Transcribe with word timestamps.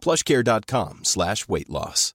plushcare.com 0.00 1.00
slash 1.04 1.48
weight 1.48 1.70
loss. 1.70 2.14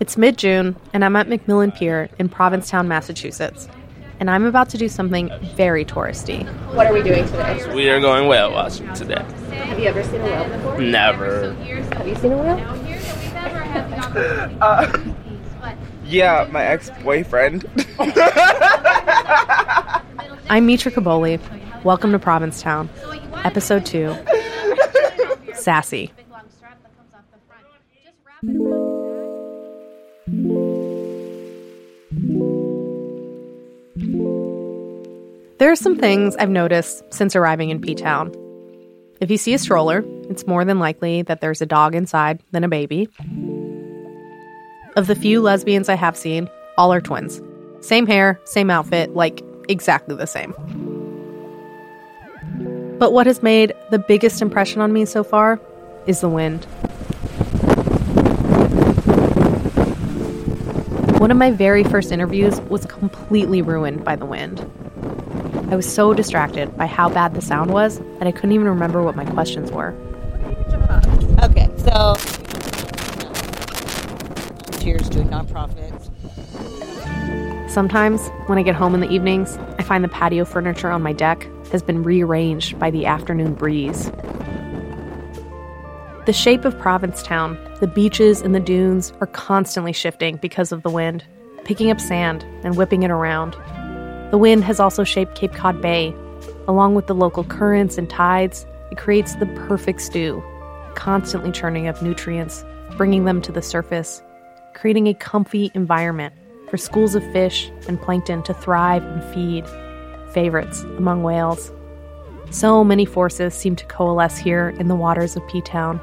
It's 0.00 0.16
mid 0.16 0.38
June, 0.38 0.74
and 0.94 1.04
I'm 1.04 1.16
at 1.16 1.26
MacMillan 1.28 1.76
Pier 1.76 2.08
in 2.18 2.30
Provincetown, 2.30 2.88
Massachusetts. 2.88 3.68
And 4.20 4.30
I'm 4.30 4.46
about 4.46 4.70
to 4.70 4.78
do 4.78 4.88
something 4.88 5.30
very 5.54 5.84
touristy. 5.84 6.46
What 6.74 6.86
are 6.86 6.94
we 6.94 7.02
doing 7.02 7.26
today? 7.26 7.74
We 7.74 7.90
are 7.90 8.00
going 8.00 8.26
whale 8.26 8.50
watching 8.52 8.90
today. 8.94 9.22
Have 9.50 9.78
you 9.78 9.84
ever 9.84 10.02
seen 10.02 10.22
a 10.22 10.24
whale 10.24 10.48
before? 10.48 10.80
Never. 10.80 11.52
Have 11.52 12.08
you 12.08 12.14
seen 12.14 12.32
a 12.32 12.38
whale? 12.38 12.84
Uh, 14.60 14.86
yeah, 16.08 16.48
my 16.50 16.64
ex-boyfriend. 16.64 17.64
I'm 20.50 20.64
Mitra 20.66 20.90
Kaboli. 20.90 21.38
Welcome 21.84 22.12
to 22.12 22.18
Provincetown, 22.18 22.88
Episode 23.44 23.84
2 23.84 24.16
Sassy. 25.54 26.10
There 35.58 35.70
are 35.70 35.76
some 35.76 35.96
things 35.96 36.36
I've 36.36 36.48
noticed 36.48 37.02
since 37.12 37.36
arriving 37.36 37.70
in 37.70 37.80
P 37.80 37.94
Town. 37.94 38.32
If 39.20 39.30
you 39.30 39.36
see 39.36 39.52
a 39.52 39.58
stroller, 39.58 40.04
it's 40.30 40.46
more 40.46 40.64
than 40.64 40.78
likely 40.78 41.22
that 41.22 41.40
there's 41.40 41.60
a 41.60 41.66
dog 41.66 41.94
inside 41.94 42.40
than 42.52 42.64
a 42.64 42.68
baby. 42.68 43.08
Of 44.96 45.06
the 45.06 45.14
few 45.14 45.40
lesbians 45.40 45.88
I 45.88 45.94
have 45.94 46.16
seen, 46.16 46.48
all 46.76 46.92
are 46.92 47.00
twins. 47.00 47.40
Same 47.80 48.06
hair, 48.06 48.40
same 48.44 48.70
outfit, 48.70 49.14
like 49.14 49.42
exactly 49.68 50.16
the 50.16 50.26
same. 50.26 50.54
But 52.98 53.12
what 53.12 53.26
has 53.26 53.42
made 53.42 53.72
the 53.90 53.98
biggest 53.98 54.42
impression 54.42 54.80
on 54.80 54.92
me 54.92 55.04
so 55.04 55.22
far 55.22 55.60
is 56.06 56.20
the 56.20 56.28
wind. 56.28 56.64
One 61.20 61.30
of 61.30 61.36
my 61.36 61.50
very 61.50 61.84
first 61.84 62.10
interviews 62.10 62.60
was 62.62 62.86
completely 62.86 63.62
ruined 63.62 64.04
by 64.04 64.16
the 64.16 64.26
wind. 64.26 64.60
I 65.70 65.76
was 65.76 65.92
so 65.92 66.14
distracted 66.14 66.76
by 66.76 66.86
how 66.86 67.08
bad 67.08 67.34
the 67.34 67.42
sound 67.42 67.72
was 67.72 67.98
that 68.18 68.26
I 68.26 68.32
couldn't 68.32 68.52
even 68.52 68.66
remember 68.66 69.02
what 69.02 69.14
my 69.14 69.26
questions 69.26 69.70
were. 69.70 69.94
Okay, 71.42 71.68
so 71.76 72.14
cheers 74.88 75.08
to 75.10 75.20
a 75.20 75.24
nonprofit. 75.24 75.92
Sometimes, 77.68 78.28
when 78.46 78.56
I 78.56 78.62
get 78.62 78.74
home 78.74 78.94
in 78.94 79.00
the 79.00 79.10
evenings, 79.10 79.58
I 79.78 79.82
find 79.82 80.02
the 80.02 80.08
patio 80.08 80.46
furniture 80.46 80.90
on 80.90 81.02
my 81.02 81.12
deck 81.12 81.46
has 81.70 81.82
been 81.82 82.02
rearranged 82.02 82.78
by 82.78 82.90
the 82.90 83.04
afternoon 83.04 83.52
breeze. 83.52 84.10
The 86.24 86.32
shape 86.32 86.64
of 86.64 86.78
Provincetown, 86.78 87.58
the 87.80 87.86
beaches 87.86 88.40
and 88.40 88.54
the 88.54 88.60
dunes 88.60 89.12
are 89.20 89.26
constantly 89.26 89.92
shifting 89.92 90.36
because 90.36 90.72
of 90.72 90.82
the 90.82 90.90
wind, 90.90 91.22
picking 91.64 91.90
up 91.90 92.00
sand 92.00 92.42
and 92.64 92.74
whipping 92.74 93.02
it 93.02 93.10
around. 93.10 93.52
The 94.30 94.38
wind 94.38 94.64
has 94.64 94.80
also 94.80 95.04
shaped 95.04 95.34
Cape 95.34 95.52
Cod 95.52 95.82
Bay. 95.82 96.14
Along 96.66 96.94
with 96.94 97.08
the 97.08 97.14
local 97.14 97.44
currents 97.44 97.98
and 97.98 98.08
tides, 98.08 98.64
it 98.90 98.96
creates 98.96 99.34
the 99.34 99.46
perfect 99.68 100.00
stew, 100.00 100.42
constantly 100.94 101.52
churning 101.52 101.88
up 101.88 102.00
nutrients, 102.00 102.64
bringing 102.96 103.26
them 103.26 103.42
to 103.42 103.52
the 103.52 103.62
surface, 103.62 104.22
creating 104.80 105.08
a 105.08 105.14
comfy 105.14 105.70
environment 105.74 106.32
for 106.70 106.76
schools 106.76 107.14
of 107.14 107.32
fish 107.32 107.70
and 107.88 108.00
plankton 108.00 108.42
to 108.44 108.54
thrive 108.54 109.02
and 109.02 109.24
feed, 109.34 109.64
favorites 110.32 110.82
among 110.96 111.22
whales. 111.22 111.72
So 112.50 112.84
many 112.84 113.04
forces 113.04 113.54
seem 113.54 113.76
to 113.76 113.84
coalesce 113.86 114.38
here 114.38 114.74
in 114.78 114.88
the 114.88 114.94
waters 114.94 115.36
of 115.36 115.46
P 115.48 115.60
Town. 115.60 116.00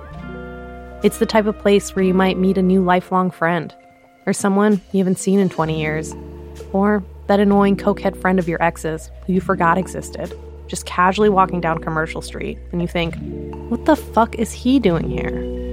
It's 1.04 1.20
the 1.20 1.26
type 1.26 1.46
of 1.46 1.58
place 1.60 1.96
where 1.96 2.04
you 2.04 2.14
might 2.14 2.38
meet 2.38 2.58
a 2.58 2.62
new 2.62 2.84
lifelong 2.84 3.32
friend, 3.32 3.74
or 4.26 4.34
someone 4.34 4.82
you 4.92 5.00
haven't 5.00 5.20
seen 5.20 5.40
in 5.40 5.50
20 5.50 5.80
years, 5.80 6.14
or 6.74 7.04
that 7.28 7.40
annoying 7.40 7.78
cokehead 7.78 8.20
friend 8.20 8.40
of 8.40 8.48
your 8.48 8.62
ex's 8.62 9.10
who 9.26 9.34
you 9.34 9.42
forgot 9.42 9.78
existed, 9.78 10.38
just 10.68 10.86
casually 10.86 11.30
walking 11.30 11.62
down 11.62 11.80
Commercial 11.80 12.22
Street, 12.22 12.58
and 12.72 12.82
you 12.82 12.88
think, 12.88 13.16
what 13.70 13.86
the 13.86 13.96
fuck 13.96 14.36
is 14.36 14.52
he 14.52 14.80
doing 14.80 15.10
here? 15.10 15.65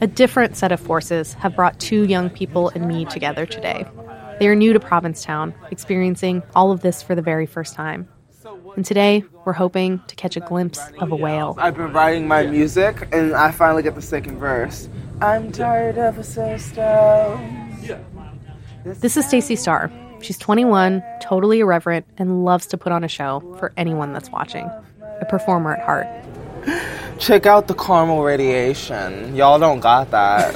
A 0.00 0.06
different 0.06 0.56
set 0.56 0.70
of 0.70 0.78
forces 0.78 1.34
have 1.34 1.56
brought 1.56 1.80
two 1.80 2.04
young 2.04 2.30
people 2.30 2.68
and 2.68 2.86
me 2.86 3.04
together 3.04 3.44
today. 3.44 3.84
They 4.38 4.46
are 4.46 4.54
new 4.54 4.72
to 4.72 4.78
Provincetown, 4.78 5.52
experiencing 5.72 6.44
all 6.54 6.70
of 6.70 6.82
this 6.82 7.02
for 7.02 7.16
the 7.16 7.22
very 7.22 7.46
first 7.46 7.74
time. 7.74 8.08
And 8.76 8.84
today, 8.84 9.24
we're 9.44 9.54
hoping 9.54 10.00
to 10.06 10.14
catch 10.14 10.36
a 10.36 10.40
glimpse 10.40 10.80
of 11.00 11.10
a 11.10 11.16
whale. 11.16 11.56
I've 11.58 11.76
been 11.76 11.92
writing 11.92 12.28
my 12.28 12.46
music, 12.46 13.08
and 13.10 13.34
I 13.34 13.50
finally 13.50 13.82
get 13.82 13.96
the 13.96 14.02
second 14.02 14.38
verse. 14.38 14.88
I'm 15.20 15.50
tired 15.50 15.98
of 15.98 16.16
a 16.16 16.22
system. 16.22 17.66
This 18.84 19.16
is 19.16 19.26
Stacy 19.26 19.56
Starr. 19.56 19.90
She's 20.22 20.38
21, 20.38 21.02
totally 21.20 21.58
irreverent, 21.58 22.06
and 22.18 22.44
loves 22.44 22.66
to 22.68 22.78
put 22.78 22.92
on 22.92 23.02
a 23.02 23.08
show 23.08 23.40
for 23.58 23.72
anyone 23.76 24.12
that's 24.12 24.30
watching. 24.30 24.70
A 25.20 25.24
performer 25.24 25.74
at 25.74 25.84
heart. 25.84 26.06
Check 27.18 27.46
out 27.46 27.66
the 27.66 27.74
caramel 27.74 28.22
radiation. 28.22 29.34
Y'all 29.34 29.58
don't 29.58 29.80
got 29.80 30.10
that. 30.12 30.54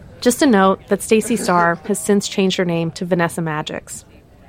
Just 0.20 0.42
a 0.42 0.46
note 0.46 0.80
that 0.88 1.02
Stacy 1.02 1.36
Starr 1.36 1.76
has 1.86 1.98
since 2.02 2.28
changed 2.28 2.56
her 2.56 2.64
name 2.64 2.90
to 2.92 3.04
Vanessa 3.04 3.42
Magics. 3.42 4.04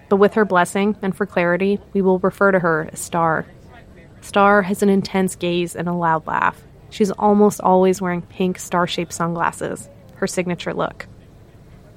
But 0.07 0.17
with 0.17 0.33
her 0.33 0.45
blessing 0.45 0.95
and 1.01 1.15
for 1.15 1.25
clarity, 1.25 1.79
we 1.93 2.01
will 2.01 2.19
refer 2.19 2.51
to 2.51 2.59
her 2.59 2.89
as 2.91 2.99
Star. 2.99 3.45
Star 4.21 4.61
has 4.63 4.83
an 4.83 4.89
intense 4.89 5.35
gaze 5.35 5.75
and 5.75 5.87
a 5.87 5.93
loud 5.93 6.27
laugh. 6.27 6.61
She's 6.89 7.11
almost 7.11 7.61
always 7.61 8.01
wearing 8.01 8.21
pink 8.23 8.59
star 8.59 8.87
shaped 8.87 9.13
sunglasses, 9.13 9.89
her 10.15 10.27
signature 10.27 10.73
look. 10.73 11.07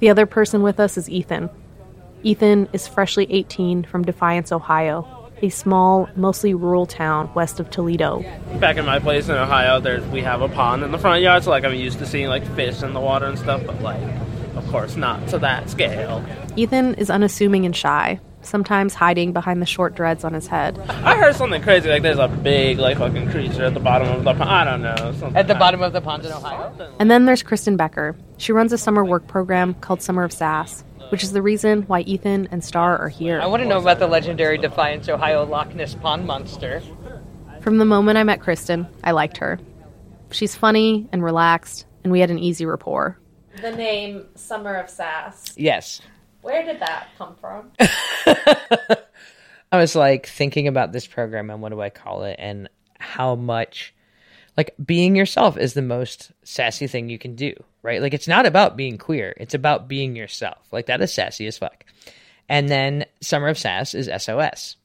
The 0.00 0.10
other 0.10 0.26
person 0.26 0.62
with 0.62 0.78
us 0.78 0.96
is 0.98 1.08
Ethan. 1.08 1.50
Ethan 2.22 2.68
is 2.72 2.86
freshly 2.86 3.26
18 3.30 3.84
from 3.84 4.04
Defiance, 4.04 4.52
Ohio, 4.52 5.21
a 5.42 5.48
small, 5.48 6.08
mostly 6.16 6.54
rural 6.54 6.86
town 6.86 7.28
west 7.34 7.58
of 7.60 7.68
Toledo. 7.70 8.24
Back 8.60 8.76
in 8.76 8.84
my 8.86 8.98
place 9.00 9.28
in 9.28 9.34
Ohio, 9.34 9.80
there's 9.80 10.04
we 10.06 10.22
have 10.22 10.40
a 10.40 10.48
pond 10.48 10.82
in 10.84 10.92
the 10.92 10.98
front 10.98 11.22
yard, 11.22 11.42
so 11.44 11.50
like 11.50 11.64
I'm 11.64 11.74
used 11.74 11.98
to 11.98 12.06
seeing 12.06 12.28
like 12.28 12.46
fish 12.54 12.82
in 12.82 12.92
the 12.94 13.00
water 13.00 13.26
and 13.26 13.38
stuff, 13.38 13.62
but 13.66 13.82
like, 13.82 14.00
of 14.56 14.66
course, 14.68 14.96
not 14.96 15.26
to 15.28 15.38
that 15.40 15.68
scale. 15.68 16.24
Ethan 16.56 16.94
is 16.94 17.10
unassuming 17.10 17.66
and 17.66 17.74
shy, 17.74 18.20
sometimes 18.42 18.94
hiding 18.94 19.32
behind 19.32 19.60
the 19.60 19.66
short 19.66 19.94
dreads 19.94 20.22
on 20.24 20.32
his 20.32 20.46
head. 20.46 20.78
I 20.78 21.16
heard 21.16 21.34
something 21.34 21.60
crazy, 21.62 21.88
like 21.88 22.02
there's 22.02 22.18
a 22.18 22.28
big 22.28 22.78
like 22.78 22.98
fucking 22.98 23.30
creature 23.30 23.64
at 23.64 23.74
the 23.74 23.80
bottom 23.80 24.08
of 24.08 24.22
the 24.24 24.34
pond. 24.34 24.42
I 24.50 24.64
don't 24.64 24.82
know. 24.82 25.12
something 25.18 25.36
At 25.36 25.48
the 25.48 25.54
like- 25.54 25.60
bottom 25.60 25.82
of 25.82 25.92
the 25.92 26.00
pond 26.00 26.24
in 26.24 26.32
Ohio. 26.32 26.72
And 27.00 27.10
then 27.10 27.24
there's 27.24 27.42
Kristen 27.42 27.76
Becker. 27.76 28.14
She 28.36 28.52
runs 28.52 28.72
a 28.72 28.78
summer 28.78 29.04
work 29.04 29.26
program 29.26 29.74
called 29.74 30.02
Summer 30.02 30.24
of 30.24 30.32
Sass, 30.32 30.84
which 31.12 31.22
is 31.22 31.32
the 31.32 31.42
reason 31.42 31.82
why 31.82 32.00
Ethan 32.00 32.48
and 32.50 32.64
Star 32.64 32.96
are 32.96 33.10
here. 33.10 33.38
I 33.38 33.44
want 33.44 33.62
to 33.62 33.68
know 33.68 33.78
about 33.78 33.98
the 33.98 34.06
legendary 34.06 34.56
Defiance, 34.56 35.10
Ohio 35.10 35.44
Loch 35.44 35.74
Ness 35.74 35.94
Pond 35.94 36.26
monster. 36.26 36.82
From 37.60 37.76
the 37.76 37.84
moment 37.84 38.16
I 38.16 38.24
met 38.24 38.40
Kristen, 38.40 38.86
I 39.04 39.10
liked 39.10 39.36
her. 39.36 39.60
She's 40.30 40.54
funny 40.54 41.10
and 41.12 41.22
relaxed, 41.22 41.84
and 42.02 42.12
we 42.12 42.20
had 42.20 42.30
an 42.30 42.38
easy 42.38 42.64
rapport. 42.64 43.18
The 43.60 43.72
name 43.72 44.24
Summer 44.36 44.76
of 44.76 44.88
Sass. 44.88 45.52
Yes. 45.54 46.00
Where 46.40 46.64
did 46.64 46.80
that 46.80 47.08
come 47.18 47.36
from? 47.36 47.72
I 49.70 49.76
was 49.76 49.94
like 49.94 50.26
thinking 50.26 50.66
about 50.66 50.92
this 50.92 51.06
program 51.06 51.50
and 51.50 51.60
what 51.60 51.72
do 51.72 51.80
I 51.82 51.90
call 51.90 52.24
it 52.24 52.36
and 52.38 52.70
how 52.98 53.34
much 53.34 53.94
like 54.56 54.74
being 54.82 55.14
yourself 55.14 55.58
is 55.58 55.74
the 55.74 55.82
most 55.82 56.32
sassy 56.42 56.86
thing 56.86 57.10
you 57.10 57.18
can 57.18 57.34
do, 57.34 57.52
right? 57.82 58.00
Like 58.00 58.14
it's 58.14 58.28
not 58.28 58.46
about 58.46 58.76
being 58.76 58.98
queer, 58.98 59.34
it's 59.36 59.54
about 59.54 59.88
being 59.88 60.16
yourself. 60.16 60.58
Like 60.72 60.86
that 60.86 61.00
is 61.00 61.12
sassy 61.12 61.46
as 61.46 61.58
fuck. 61.58 61.84
And 62.48 62.68
then 62.68 63.06
Summer 63.20 63.48
of 63.48 63.58
Sass 63.58 63.94
is 63.94 64.10
SOS. 64.22 64.76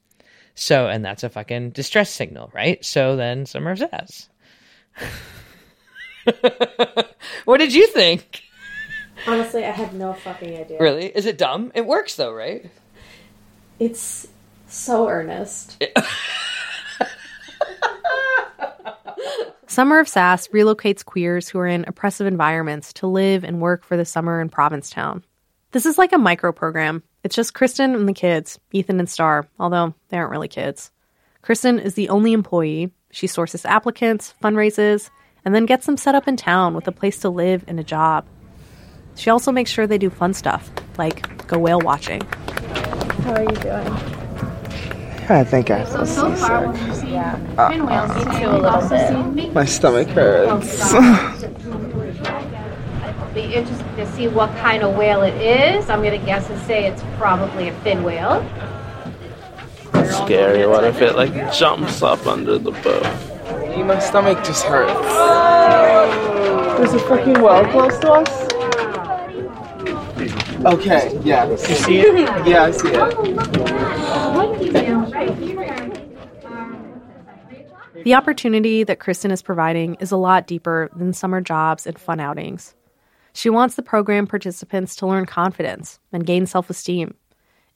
So, 0.54 0.88
and 0.88 1.04
that's 1.04 1.22
a 1.22 1.28
fucking 1.28 1.70
distress 1.70 2.10
signal, 2.10 2.50
right? 2.52 2.84
So 2.84 3.16
then 3.16 3.46
Summer 3.46 3.72
of 3.72 3.78
Sass. 3.78 4.28
what 7.44 7.58
did 7.58 7.74
you 7.74 7.86
think? 7.88 8.42
Honestly, 9.26 9.64
I 9.64 9.70
had 9.70 9.94
no 9.94 10.12
fucking 10.14 10.56
idea. 10.56 10.78
Really? 10.80 11.06
Is 11.06 11.26
it 11.26 11.38
dumb? 11.38 11.72
It 11.74 11.86
works 11.86 12.16
though, 12.16 12.32
right? 12.32 12.70
It's 13.78 14.26
so 14.66 15.08
earnest. 15.08 15.82
Summer 19.70 20.00
of 20.00 20.08
Sass 20.08 20.48
relocates 20.48 21.04
queers 21.04 21.46
who 21.46 21.58
are 21.58 21.66
in 21.66 21.84
oppressive 21.86 22.26
environments 22.26 22.94
to 22.94 23.06
live 23.06 23.44
and 23.44 23.60
work 23.60 23.84
for 23.84 23.98
the 23.98 24.04
summer 24.06 24.40
in 24.40 24.48
Provincetown. 24.48 25.22
This 25.72 25.84
is 25.84 25.98
like 25.98 26.14
a 26.14 26.18
micro 26.18 26.52
program. 26.52 27.02
It's 27.22 27.36
just 27.36 27.52
Kristen 27.52 27.94
and 27.94 28.08
the 28.08 28.14
kids, 28.14 28.58
Ethan 28.72 28.98
and 28.98 29.10
Star, 29.10 29.46
although 29.60 29.94
they 30.08 30.16
aren't 30.16 30.30
really 30.30 30.48
kids. 30.48 30.90
Kristen 31.42 31.78
is 31.78 31.92
the 31.92 32.08
only 32.08 32.32
employee. 32.32 32.92
She 33.10 33.26
sources 33.26 33.66
applicants, 33.66 34.32
fundraises, 34.42 35.10
and 35.44 35.54
then 35.54 35.66
gets 35.66 35.84
them 35.84 35.98
set 35.98 36.14
up 36.14 36.26
in 36.26 36.38
town 36.38 36.72
with 36.72 36.88
a 36.88 36.92
place 36.92 37.20
to 37.20 37.28
live 37.28 37.62
and 37.68 37.78
a 37.78 37.84
job. 37.84 38.24
She 39.16 39.28
also 39.28 39.52
makes 39.52 39.70
sure 39.70 39.86
they 39.86 39.98
do 39.98 40.08
fun 40.08 40.32
stuff, 40.32 40.70
like 40.96 41.46
go 41.46 41.58
whale 41.58 41.80
watching. 41.80 42.22
How 42.22 43.34
are 43.34 43.42
you 43.42 43.56
doing? 43.56 44.17
I 45.30 45.44
think 45.44 45.70
I 45.70 45.84
feel 45.84 46.06
so 46.06 46.34
sick. 46.34 46.48
Yeah. 47.10 47.38
Uh, 47.58 47.68
Pinwheels, 47.68 48.14
me 48.16 48.22
too, 48.40 48.48
a 48.48 48.58
little 48.58 48.88
bit. 49.34 49.52
My 49.52 49.66
stomach 49.66 50.08
hurts. 50.08 50.80
It 50.94 51.54
be 53.34 53.42
interested 53.54 53.96
to 53.96 54.06
see 54.12 54.26
what 54.26 54.48
kind 54.56 54.82
of 54.82 54.96
whale 54.96 55.20
it 55.22 55.34
is. 55.34 55.90
I'm 55.90 56.00
going 56.02 56.18
to 56.18 56.26
guess 56.26 56.48
and 56.48 56.58
say 56.62 56.86
it's 56.86 57.02
probably 57.18 57.68
a 57.68 57.72
fin 57.82 58.02
whale. 58.02 58.42
Scary. 60.24 60.66
What 60.66 60.84
if 60.84 61.02
it 61.02 61.14
like 61.14 61.52
jumps 61.52 62.00
up 62.02 62.26
under 62.26 62.56
the 62.58 62.70
boat? 62.70 63.02
My 63.84 63.98
stomach 63.98 64.42
just 64.44 64.64
hurts. 64.64 64.92
There's 66.78 66.94
a 66.94 66.98
fucking 67.06 67.42
whale 67.42 67.66
close 67.66 67.98
to 67.98 68.12
us. 68.12 68.48
Okay, 70.64 71.18
yeah. 71.22 71.46
You 71.48 71.56
see 71.58 71.98
it? 72.00 72.14
Yeah, 72.46 72.64
I 72.64 72.70
see 72.70 72.88
it. 72.88 74.07
The 78.04 78.14
opportunity 78.14 78.84
that 78.84 79.00
Kristen 79.00 79.30
is 79.30 79.42
providing 79.42 79.94
is 79.96 80.12
a 80.12 80.16
lot 80.16 80.46
deeper 80.46 80.90
than 80.94 81.12
summer 81.12 81.40
jobs 81.40 81.86
and 81.86 81.98
fun 81.98 82.20
outings. 82.20 82.74
She 83.32 83.50
wants 83.50 83.74
the 83.74 83.82
program 83.82 84.26
participants 84.26 84.96
to 84.96 85.06
learn 85.06 85.26
confidence 85.26 86.00
and 86.12 86.26
gain 86.26 86.46
self 86.46 86.70
esteem. 86.70 87.14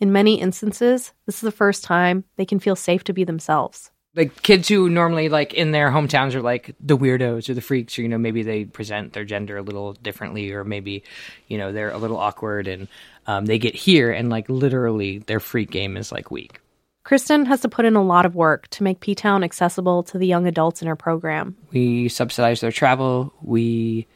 In 0.01 0.13
many 0.13 0.41
instances, 0.41 1.13
this 1.27 1.37
is 1.37 1.41
the 1.43 1.53
first 1.53 1.85
time 1.85 2.25
they 2.37 2.45
can 2.45 2.59
feel 2.59 2.75
safe 2.77 3.05
to 3.05 3.13
be 3.13 3.25
themselves. 3.25 3.91
like 4.15 4.43
kids 4.43 4.69
who 4.69 4.91
normally 4.91 5.29
like 5.29 5.55
in 5.55 5.71
their 5.73 5.91
hometowns 5.91 6.35
are 6.35 6.43
like 6.43 6.75
the 6.81 6.97
weirdos 6.99 7.49
or 7.49 7.55
the 7.55 7.61
freaks 7.61 7.99
or 7.99 8.03
you 8.03 8.09
know 8.09 8.19
maybe 8.19 8.43
they 8.43 8.65
present 8.65 9.13
their 9.15 9.25
gender 9.25 9.57
a 9.57 9.63
little 9.63 9.95
differently 9.95 10.53
or 10.53 10.65
maybe 10.65 11.03
you 11.49 11.57
know 11.57 11.73
they're 11.73 11.91
a 11.91 11.99
little 11.99 12.19
awkward 12.19 12.69
and 12.69 12.89
um, 13.27 13.47
they 13.47 13.59
get 13.59 13.75
here 13.75 14.11
and 14.13 14.29
like 14.29 14.49
literally 14.51 15.19
their 15.19 15.41
freak 15.41 15.71
game 15.71 15.97
is 15.97 16.13
like 16.13 16.31
weak 16.31 16.61
Kristen 17.05 17.47
has 17.47 17.61
to 17.61 17.69
put 17.69 17.85
in 17.85 17.97
a 17.97 18.03
lot 18.03 18.27
of 18.27 18.35
work 18.35 18.69
to 18.69 18.83
make 18.83 19.01
P 19.01 19.15
Town 19.15 19.43
accessible 19.43 20.03
to 20.05 20.19
the 20.19 20.27
young 20.27 20.47
adults 20.47 20.83
in 20.83 20.89
her 20.89 20.97
program. 20.97 21.57
we 21.73 22.09
subsidize 22.09 22.61
their 22.61 22.73
travel 22.73 23.33
we 23.43 24.07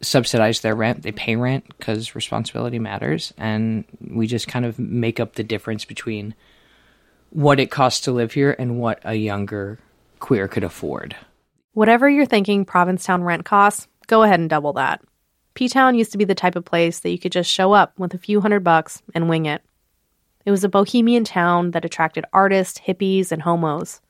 subsidize 0.00 0.60
their 0.60 0.74
rent 0.74 1.02
they 1.02 1.12
pay 1.12 1.36
rent 1.36 1.64
because 1.78 2.14
responsibility 2.14 2.78
matters 2.78 3.32
and 3.38 3.84
we 4.10 4.26
just 4.26 4.46
kind 4.48 4.66
of 4.66 4.78
make 4.78 5.18
up 5.18 5.34
the 5.34 5.42
difference 5.44 5.84
between 5.86 6.34
what 7.30 7.58
it 7.58 7.70
costs 7.70 8.02
to 8.02 8.12
live 8.12 8.32
here 8.32 8.54
and 8.58 8.78
what 8.78 9.00
a 9.04 9.14
younger 9.14 9.78
queer 10.20 10.46
could 10.48 10.64
afford 10.64 11.16
Whatever 11.72 12.08
you're 12.08 12.26
thinking 12.26 12.64
Provincetown 12.64 13.24
rent 13.24 13.44
costs, 13.44 13.88
go 14.06 14.22
ahead 14.22 14.38
and 14.38 14.48
double 14.48 14.74
that. 14.74 15.00
P 15.54 15.68
Town 15.68 15.96
used 15.96 16.12
to 16.12 16.18
be 16.18 16.24
the 16.24 16.34
type 16.34 16.54
of 16.54 16.64
place 16.64 17.00
that 17.00 17.10
you 17.10 17.18
could 17.18 17.32
just 17.32 17.50
show 17.50 17.72
up 17.72 17.98
with 17.98 18.14
a 18.14 18.18
few 18.18 18.40
hundred 18.40 18.62
bucks 18.62 19.02
and 19.12 19.28
wing 19.28 19.46
it. 19.46 19.60
It 20.44 20.50
was 20.50 20.64
a 20.64 20.68
bohemian 20.68 21.24
town 21.24 21.70
that 21.70 21.84
attracted 21.84 22.24
artists, 22.32 22.80
hippies, 22.80 23.32
and 23.32 23.42
homos. 23.42 24.00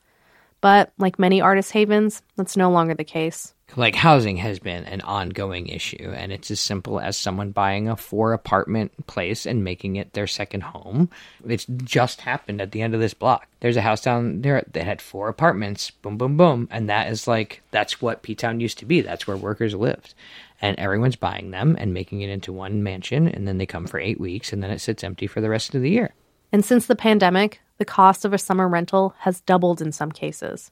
But, 0.61 0.91
like 0.97 1.19
many 1.19 1.41
artist 1.41 1.71
havens, 1.71 2.21
that's 2.35 2.57
no 2.57 2.71
longer 2.71 2.93
the 2.95 3.03
case. 3.03 3.53
like 3.75 3.95
housing 3.95 4.37
has 4.37 4.57
been 4.59 4.83
an 4.85 5.01
ongoing 5.01 5.67
issue 5.67 6.11
and 6.15 6.31
it's 6.31 6.49
as 6.51 6.59
simple 6.59 6.99
as 6.99 7.17
someone 7.17 7.51
buying 7.51 7.87
a 7.89 7.95
four 7.95 8.33
apartment 8.33 8.91
place 9.07 9.45
and 9.45 9.63
making 9.63 9.95
it 9.95 10.13
their 10.13 10.27
second 10.27 10.61
home. 10.61 11.09
It's 11.47 11.65
just 11.65 12.21
happened 12.21 12.61
at 12.61 12.71
the 12.71 12.81
end 12.81 12.93
of 12.93 12.99
this 12.99 13.13
block. 13.13 13.47
There's 13.59 13.77
a 13.77 13.81
house 13.81 14.01
down 14.01 14.41
there 14.41 14.63
that 14.73 14.83
had 14.85 15.01
four 15.01 15.29
apartments. 15.29 15.91
Boom 15.91 16.17
boom 16.17 16.37
boom. 16.37 16.67
And 16.71 16.89
that 16.89 17.11
is 17.11 17.27
like 17.27 17.61
that's 17.71 18.01
what 18.01 18.23
p-town 18.23 18.59
used 18.59 18.79
to 18.79 18.85
be. 18.85 19.01
That's 19.01 19.27
where 19.27 19.37
workers 19.37 19.73
lived. 19.75 20.13
And 20.61 20.79
everyone's 20.79 21.15
buying 21.15 21.51
them 21.51 21.75
and 21.79 21.93
making 21.93 22.21
it 22.21 22.29
into 22.29 22.53
one 22.53 22.81
mansion 22.81 23.27
and 23.27 23.47
then 23.47 23.57
they 23.57 23.65
come 23.65 23.87
for 23.87 23.99
eight 23.99 24.19
weeks 24.19 24.53
and 24.53 24.63
then 24.63 24.71
it 24.71 24.79
sits 24.79 25.03
empty 25.03 25.27
for 25.27 25.41
the 25.41 25.49
rest 25.49 25.75
of 25.75 25.81
the 25.81 25.91
year 25.91 26.13
And 26.51 26.63
since 26.63 26.85
the 26.85 26.95
pandemic, 26.95 27.61
the 27.77 27.85
cost 27.85 28.25
of 28.25 28.33
a 28.33 28.37
summer 28.37 28.67
rental 28.67 29.15
has 29.19 29.41
doubled 29.41 29.81
in 29.81 29.91
some 29.91 30.11
cases. 30.11 30.71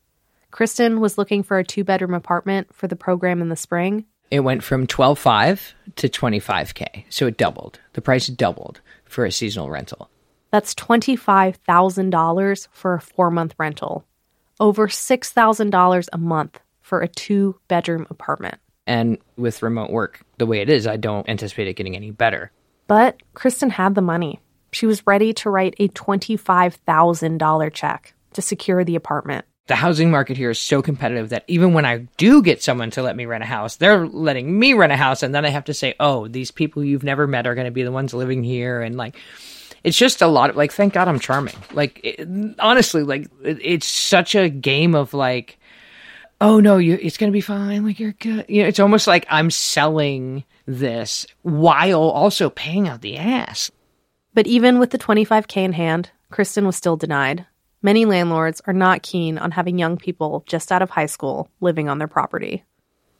Kristen 0.51 0.99
was 0.99 1.17
looking 1.17 1.43
for 1.43 1.57
a 1.57 1.63
two 1.63 1.83
bedroom 1.83 2.13
apartment 2.13 2.73
for 2.73 2.87
the 2.87 2.95
program 2.95 3.41
in 3.41 3.49
the 3.49 3.55
spring. 3.55 4.05
it 4.31 4.41
went 4.41 4.63
from 4.63 4.87
12.5 4.87 5.73
to 5.95 6.09
25k 6.09 7.05
so 7.09 7.27
it 7.27 7.37
doubled 7.37 7.79
the 7.93 8.01
price 8.01 8.27
doubled 8.27 8.79
for 9.05 9.25
a 9.25 9.31
seasonal 9.31 9.69
rental 9.69 10.09
That's 10.51 10.75
$25,000 10.75 12.67
for 12.71 12.93
a 12.93 13.01
four 13.01 13.31
month 13.31 13.55
rental, 13.57 14.05
over 14.59 14.87
$6,000 14.87 16.07
a 16.13 16.17
month 16.17 16.59
for 16.81 17.01
a 17.01 17.07
two 17.07 17.59
bedroom 17.67 18.05
apartment. 18.11 18.59
And 18.85 19.17
with 19.35 19.63
remote 19.63 19.89
work 19.89 20.21
the 20.37 20.45
way 20.45 20.61
it 20.61 20.69
is, 20.69 20.85
I 20.85 20.97
don't 20.97 21.27
anticipate 21.27 21.67
it 21.67 21.73
getting 21.73 21.95
any 21.95 22.11
better. 22.11 22.51
But 22.87 23.21
Kristen 23.33 23.71
had 23.71 23.95
the 23.95 24.01
money. 24.01 24.39
She 24.73 24.85
was 24.85 25.05
ready 25.05 25.33
to 25.33 25.49
write 25.49 25.75
a 25.79 25.87
$25,000 25.89 27.73
check 27.73 28.13
to 28.33 28.41
secure 28.41 28.83
the 28.83 28.95
apartment. 28.95 29.45
The 29.67 29.75
housing 29.75 30.11
market 30.11 30.35
here 30.35 30.49
is 30.49 30.59
so 30.59 30.81
competitive 30.81 31.29
that 31.29 31.45
even 31.47 31.73
when 31.73 31.85
I 31.85 31.99
do 32.17 32.41
get 32.41 32.61
someone 32.61 32.91
to 32.91 33.01
let 33.01 33.15
me 33.15 33.25
rent 33.25 33.43
a 33.43 33.47
house, 33.47 33.77
they're 33.77 34.05
letting 34.05 34.59
me 34.59 34.73
rent 34.73 34.91
a 34.91 34.97
house. 34.97 35.23
And 35.23 35.33
then 35.33 35.45
I 35.45 35.49
have 35.49 35.65
to 35.65 35.73
say, 35.73 35.95
oh, 36.01 36.27
these 36.27 36.51
people 36.51 36.83
you've 36.83 37.03
never 37.03 37.27
met 37.27 37.47
are 37.47 37.55
going 37.55 37.65
to 37.65 37.71
be 37.71 37.83
the 37.83 37.91
ones 37.91 38.13
living 38.13 38.43
here. 38.43 38.81
And 38.81 38.97
like, 38.97 39.15
it's 39.83 39.97
just 39.97 40.21
a 40.21 40.27
lot 40.27 40.49
of 40.49 40.57
like, 40.57 40.73
thank 40.73 40.93
God 40.93 41.07
I'm 41.07 41.19
charming. 41.19 41.55
Like, 41.71 42.01
it, 42.03 42.27
honestly, 42.59 43.03
like, 43.03 43.29
it, 43.41 43.59
it's 43.61 43.87
such 43.87 44.35
a 44.35 44.49
game 44.49 44.95
of 44.95 45.13
like, 45.13 45.57
oh 46.41 46.59
no, 46.59 46.77
you, 46.77 46.97
it's 47.01 47.17
going 47.17 47.31
to 47.31 47.35
be 47.35 47.41
fine. 47.41 47.85
Like, 47.85 48.01
you're 48.01 48.13
good. 48.13 48.45
You 48.49 48.63
know, 48.63 48.67
it's 48.67 48.81
almost 48.81 49.07
like 49.07 49.25
I'm 49.29 49.49
selling 49.49 50.43
this 50.65 51.25
while 51.41 52.01
also 52.01 52.49
paying 52.49 52.89
out 52.89 53.01
the 53.01 53.17
ass. 53.17 53.71
But 54.33 54.47
even 54.47 54.79
with 54.79 54.91
the 54.91 54.97
25K 54.97 55.57
in 55.57 55.73
hand, 55.73 56.09
Kristen 56.31 56.65
was 56.65 56.75
still 56.75 56.97
denied. 56.97 57.45
Many 57.81 58.05
landlords 58.05 58.61
are 58.65 58.73
not 58.73 59.03
keen 59.03 59.37
on 59.37 59.51
having 59.51 59.77
young 59.77 59.97
people 59.97 60.43
just 60.47 60.71
out 60.71 60.81
of 60.81 60.89
high 60.89 61.05
school 61.05 61.49
living 61.61 61.89
on 61.89 61.97
their 61.97 62.07
property. 62.07 62.63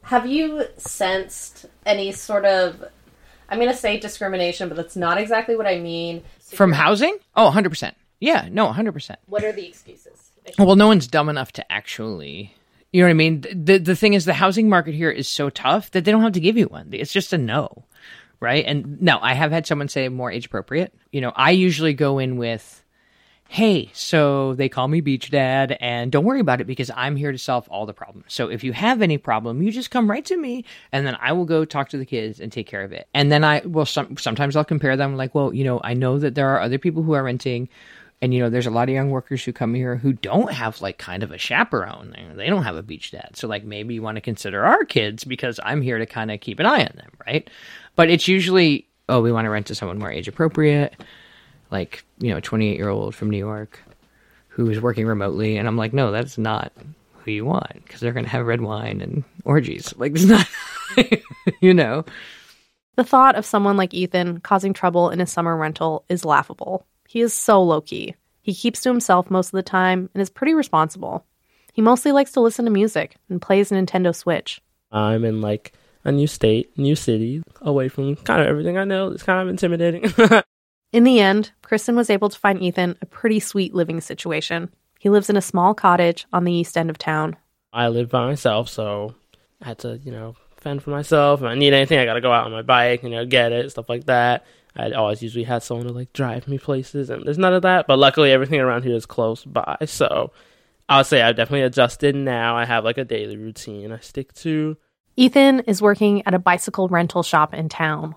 Have 0.04 0.26
you 0.26 0.66
sensed 0.78 1.66
any 1.86 2.12
sort 2.12 2.46
of, 2.46 2.84
I'm 3.50 3.60
going 3.60 3.72
to 3.72 3.78
say 3.78 4.00
discrimination, 4.00 4.70
but 4.70 4.76
that's 4.76 4.96
not 4.96 5.18
exactly 5.18 5.56
what 5.56 5.68
I 5.68 5.80
mean. 5.80 6.24
From 6.40 6.72
housing? 6.72 7.18
Oh, 7.36 7.52
100%. 7.54 7.94
Yeah, 8.20 8.48
no, 8.52 8.72
100%. 8.72 9.16
What 9.28 9.44
are 9.44 9.52
the 9.52 9.68
excuses? 9.68 10.32
Well, 10.58 10.76
no 10.76 10.88
one's 10.88 11.08
dumb 11.08 11.30
enough 11.30 11.52
to 11.54 11.72
actually. 11.72 12.54
You 12.92 13.02
know 13.02 13.08
what 13.08 13.12
I 13.12 13.14
mean? 13.14 13.42
The 13.42 13.80
the 13.80 13.96
thing 13.96 14.14
is, 14.14 14.26
the 14.26 14.34
housing 14.34 14.70
market 14.70 14.94
here 14.94 15.10
is 15.10 15.28
so 15.28 15.50
tough 15.50 15.90
that 15.92 16.06
they 16.06 16.12
don't 16.12 16.22
have 16.22 16.34
to 16.34 16.40
give 16.40 16.58
you 16.58 16.66
one. 16.66 16.90
It's 16.92 17.12
just 17.12 17.34
a 17.34 17.38
no, 17.38 17.86
right? 18.44 18.64
And 18.66 19.02
no, 19.02 19.18
I 19.22 19.34
have 19.34 19.52
had 19.52 19.66
someone 19.66 19.88
say 19.88 20.08
more 20.10 20.30
age 20.30 20.46
appropriate. 20.46 20.94
You 21.12 21.22
know, 21.22 21.32
I 21.36 21.52
usually 21.52 21.94
go 21.94 22.20
in 22.20 22.38
with, 22.38 22.84
"Hey, 23.48 23.90
so 23.94 24.54
they 24.54 24.70
call 24.70 24.88
me 24.88 25.02
Beach 25.02 25.32
Dad, 25.32 25.78
and 25.80 26.12
don't 26.12 26.26
worry 26.26 26.42
about 26.42 26.62
it 26.62 26.68
because 26.68 26.92
I'm 26.96 27.16
here 27.16 27.32
to 27.32 27.38
solve 27.38 27.68
all 27.70 27.86
the 27.86 27.94
problems. 27.94 28.26
So 28.28 28.50
if 28.50 28.64
you 28.64 28.74
have 28.74 29.02
any 29.02 29.18
problem, 29.18 29.62
you 29.62 29.72
just 29.72 29.90
come 29.90 30.12
right 30.12 30.26
to 30.26 30.38
me, 30.38 30.66
and 30.92 31.08
then 31.08 31.18
I 31.20 31.32
will 31.32 31.46
go 31.46 31.66
talk 31.66 31.90
to 31.90 31.98
the 31.98 32.06
kids 32.06 32.40
and 32.40 32.52
take 32.52 32.68
care 32.68 32.84
of 32.84 32.92
it. 32.92 33.08
And 33.14 33.32
then 33.32 33.44
I 33.44 33.62
will 33.66 33.86
some 33.86 34.18
sometimes 34.18 34.56
I'll 34.56 34.66
compare 34.66 34.98
them 34.98 35.16
like, 35.16 35.34
well, 35.34 35.54
you 35.54 35.64
know, 35.64 35.80
I 35.84 35.94
know 35.94 36.20
that 36.20 36.36
there 36.36 36.50
are 36.50 36.62
other 36.62 36.78
people 36.78 37.02
who 37.02 37.14
are 37.14 37.24
renting." 37.24 37.70
And 38.24 38.34
you 38.34 38.40
know, 38.40 38.50
there's 38.50 38.68
a 38.68 38.72
lot 38.72 38.88
of 38.88 38.96
young 38.96 39.10
workers 39.10 39.44
who 39.44 39.52
come 39.52 39.74
here 39.74 39.98
who 39.98 40.14
don't 40.14 40.54
have 40.54 40.82
like 40.82 40.98
kind 40.98 41.24
of 41.24 41.32
a 41.32 41.38
chaperone. 41.38 42.16
They 42.38 42.48
don't 42.48 42.64
have 42.64 42.78
a 42.78 42.82
beach 42.82 43.12
dad. 43.12 43.32
So 43.34 43.50
like 43.50 43.66
maybe 43.66 43.96
you 43.96 44.02
want 44.02 44.16
to 44.16 44.22
consider 44.22 44.64
our 44.64 44.86
kids 44.86 45.26
because 45.26 45.60
I'm 45.62 45.82
here 45.82 45.98
to 45.98 46.06
kind 46.06 46.32
of 46.32 46.40
keep 46.40 46.62
an 46.62 46.66
eye 46.66 46.86
on 46.86 46.96
them, 46.96 47.12
right? 47.28 47.50
But 47.98 48.10
it's 48.10 48.30
usually 48.30 48.88
oh, 49.10 49.22
we 49.22 49.34
want 49.34 49.44
to 49.44 49.50
rent 49.50 49.68
to 49.68 49.76
someone 49.76 50.00
more 50.00 50.10
age 50.10 50.30
appropriate, 50.30 50.96
like, 51.70 52.06
you 52.20 52.32
know, 52.32 52.38
a 52.38 52.42
28 52.42 52.78
year 52.78 52.88
old 52.88 53.14
from 53.14 53.30
New 53.30 53.38
York 53.38 53.82
who 54.48 54.70
is 54.70 54.80
working 54.80 55.06
remotely. 55.06 55.58
And 55.58 55.68
I'm 55.68 55.76
like, 55.76 55.92
no, 55.92 56.14
that's 56.14 56.38
not 56.38 56.72
who 57.18 57.32
you 57.32 57.44
want 57.44 57.84
because 57.84 58.00
they're 58.00 58.14
going 58.14 58.24
to 58.24 58.32
have 58.32 58.46
red 58.46 58.62
wine 58.62 59.02
and 59.02 59.26
orgies. 59.44 59.94
Like, 59.98 60.14
it's 60.16 60.24
not, 60.24 60.48
you 61.60 61.74
know. 61.74 62.06
The 62.96 63.04
thought 63.04 63.36
of 63.36 63.46
someone 63.46 63.76
like 63.76 63.94
Ethan 63.94 64.40
causing 64.40 64.74
trouble 64.74 65.10
in 65.10 65.20
a 65.20 65.28
summer 65.28 65.58
rental 65.58 66.06
is 66.08 66.24
laughable. 66.24 66.86
He 67.14 67.22
is 67.22 67.32
so 67.32 67.62
low 67.62 67.80
key. 67.80 68.16
He 68.42 68.56
keeps 68.56 68.82
to 68.82 68.90
himself 68.90 69.30
most 69.30 69.50
of 69.50 69.52
the 69.52 69.62
time 69.62 70.10
and 70.16 70.22
is 70.24 70.32
pretty 70.32 70.56
responsible. 70.56 71.24
He 71.72 71.80
mostly 71.80 72.12
likes 72.12 72.32
to 72.32 72.42
listen 72.42 72.66
to 72.66 72.72
music 72.72 73.18
and 73.30 73.40
plays 73.40 73.72
a 73.72 73.76
Nintendo 73.76 74.16
Switch. 74.16 74.60
I'm 74.92 75.24
in 75.24 75.40
like 75.40 75.74
a 76.04 76.12
new 76.12 76.26
state, 76.26 76.76
new 76.76 76.96
city, 76.96 77.44
away 77.62 77.88
from 77.88 78.16
kind 78.16 78.42
of 78.42 78.48
everything 78.48 78.80
I 78.80 78.84
know. 78.86 79.10
It's 79.10 79.22
kind 79.22 79.40
of 79.40 79.48
intimidating. 79.48 80.12
In 80.92 81.04
the 81.04 81.20
end, 81.20 81.52
Kristen 81.62 81.96
was 81.96 82.10
able 82.10 82.30
to 82.30 82.40
find 82.40 82.60
Ethan 82.60 82.98
a 83.00 83.06
pretty 83.06 83.40
sweet 83.40 83.76
living 83.76 84.02
situation. 84.02 84.74
He 84.98 85.10
lives 85.10 85.30
in 85.30 85.38
a 85.38 85.42
small 85.42 85.76
cottage 85.76 86.26
on 86.34 86.46
the 86.46 86.54
east 86.54 86.76
end 86.76 86.90
of 86.90 86.98
town. 86.98 87.36
I 87.72 87.90
live 87.90 88.10
by 88.10 88.26
myself, 88.26 88.70
so 88.70 89.14
I 89.62 89.68
had 89.68 89.78
to, 89.80 90.00
you 90.04 90.12
know, 90.12 90.36
fend 90.58 90.82
for 90.82 90.90
myself. 90.90 91.42
If 91.42 91.46
I 91.46 91.54
need 91.54 91.74
anything, 91.74 92.00
I 92.00 92.06
got 92.06 92.16
to 92.16 92.22
go 92.22 92.32
out 92.32 92.46
on 92.46 92.52
my 92.52 92.64
bike, 92.64 93.04
you 93.04 93.10
know, 93.10 93.24
get 93.24 93.52
it, 93.52 93.70
stuff 93.70 93.88
like 93.88 94.06
that. 94.06 94.46
I 94.76 94.92
always 94.92 95.22
usually 95.22 95.44
had 95.44 95.64
someone 95.64 95.88
to 95.88 95.94
like 95.94 96.14
drive 96.14 96.48
me 96.48 96.58
places, 96.58 97.10
and 97.10 97.26
there's 97.26 97.38
none 97.38 97.54
of 97.54 97.62
that. 97.62 97.88
But 97.88 98.00
luckily, 98.00 98.32
everything 98.32 98.60
around 98.60 98.84
here 98.84 98.96
is 98.96 99.06
close 99.06 99.44
by, 99.46 99.78
so 99.86 100.32
I 100.90 100.98
would 100.98 101.06
say 101.06 101.22
I've 101.22 101.36
definitely 101.36 101.62
adjusted. 101.62 102.16
Now 102.16 102.58
I 102.58 102.66
have 102.66 102.84
like 102.84 102.98
a 102.98 103.06
daily 103.06 103.38
routine 103.38 103.92
I 103.92 104.00
stick 104.00 104.34
to. 104.36 104.78
Ethan 105.16 105.62
is 105.62 105.82
working 105.82 106.26
at 106.26 106.34
a 106.34 106.40
bicycle 106.40 106.88
rental 106.88 107.22
shop 107.24 107.54
in 107.54 107.70
town. 107.70 108.16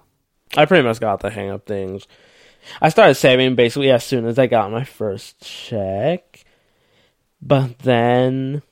I 0.56 0.64
pretty 0.64 0.86
much 0.86 1.00
got 1.00 1.20
the 1.20 1.30
hang 1.30 1.50
of 1.50 1.64
things. 1.64 2.06
I 2.80 2.88
started 2.88 3.14
saving 3.14 3.54
basically 3.54 3.90
as 3.90 4.04
soon 4.04 4.26
as 4.26 4.38
I 4.38 4.46
got 4.46 4.72
my 4.72 4.84
first 4.84 5.40
check, 5.40 6.44
but 7.40 7.78
then 7.80 8.62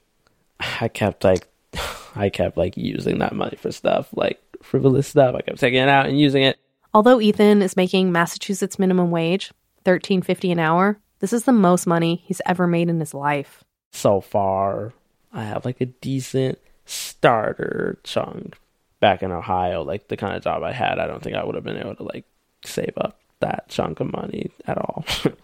I 0.59 0.89
kept 0.89 1.25
like 1.25 1.47
I 2.17 2.31
kept 2.31 2.57
like 2.57 2.77
using 2.77 3.19
that 3.19 3.35
money 3.35 3.57
for 3.57 3.73
stuff 3.73 4.09
like 4.15 4.41
frivolous 4.63 5.09
stuff. 5.09 5.35
I 5.35 5.43
kept 5.43 5.59
taking 5.59 5.83
it 5.83 5.89
out 5.89 6.07
and 6.07 6.19
using 6.19 6.43
it. 6.43 6.59
Although 6.95 7.21
Ethan 7.21 7.61
is 7.61 7.77
making 7.77 8.13
Massachusetts 8.13 8.79
minimum 8.79 9.11
wage, 9.11 9.53
thirteen 9.85 10.23
fifty 10.23 10.51
an 10.53 10.61
hour, 10.61 11.01
this 11.19 11.33
is 11.33 11.45
the 11.45 11.53
most 11.53 11.87
money 11.87 12.23
he's 12.25 12.41
ever 12.47 12.67
made 12.67 12.89
in 12.89 13.01
his 13.01 13.13
life. 13.13 13.65
So 13.93 14.21
far, 14.21 14.93
I 15.33 15.43
have 15.45 15.65
like 15.65 15.81
a 15.81 15.87
decent 15.87 16.59
starter 16.87 17.99
chunk. 18.05 18.57
Back 19.01 19.23
in 19.23 19.33
Ohio, 19.33 19.83
like 19.83 20.09
the 20.09 20.17
kind 20.17 20.35
of 20.35 20.43
job 20.43 20.63
I 20.63 20.73
had, 20.73 20.99
I 20.99 21.07
don't 21.07 21.23
think 21.23 21.37
I 21.37 21.45
would 21.45 21.57
have 21.57 21.65
been 21.65 21.77
able 21.77 21.97
to 21.97 22.05
like 22.05 22.25
save 22.65 22.95
up 22.97 23.19
that 23.41 23.69
chunk 23.69 24.01
of 24.01 24.11
money 24.13 24.51
at 24.67 24.79
all. 24.79 25.05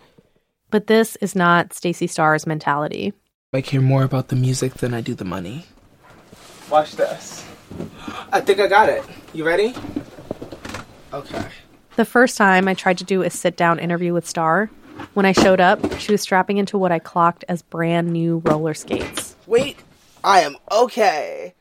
But 0.70 0.86
this 0.86 1.16
is 1.16 1.34
not 1.34 1.72
Stacy 1.72 2.06
Starr's 2.06 2.46
mentality. 2.46 3.12
I 3.52 3.60
care 3.60 3.80
more 3.80 4.04
about 4.04 4.28
the 4.28 4.36
music 4.36 4.74
than 4.74 4.94
I 4.94 5.00
do 5.00 5.14
the 5.14 5.24
money. 5.24 5.66
Watch 6.70 6.94
this. 6.94 7.44
I 8.32 8.40
think 8.40 8.60
I 8.60 8.68
got 8.68 8.88
it. 8.88 9.04
You 9.34 9.44
ready? 9.44 9.74
Okay. 11.12 11.44
The 11.96 12.04
first 12.04 12.36
time 12.36 12.68
I 12.68 12.74
tried 12.74 12.98
to 12.98 13.04
do 13.04 13.22
a 13.22 13.30
sit 13.30 13.56
down 13.56 13.78
interview 13.78 14.12
with 14.14 14.26
Star, 14.26 14.70
when 15.14 15.26
I 15.26 15.32
showed 15.32 15.60
up, 15.60 15.98
she 15.98 16.12
was 16.12 16.20
strapping 16.20 16.58
into 16.58 16.78
what 16.78 16.92
I 16.92 16.98
clocked 16.98 17.44
as 17.48 17.62
brand 17.62 18.10
new 18.12 18.38
roller 18.44 18.74
skates. 18.74 19.34
Wait, 19.46 19.78
I 20.22 20.40
am 20.40 20.56
okay. 20.70 21.54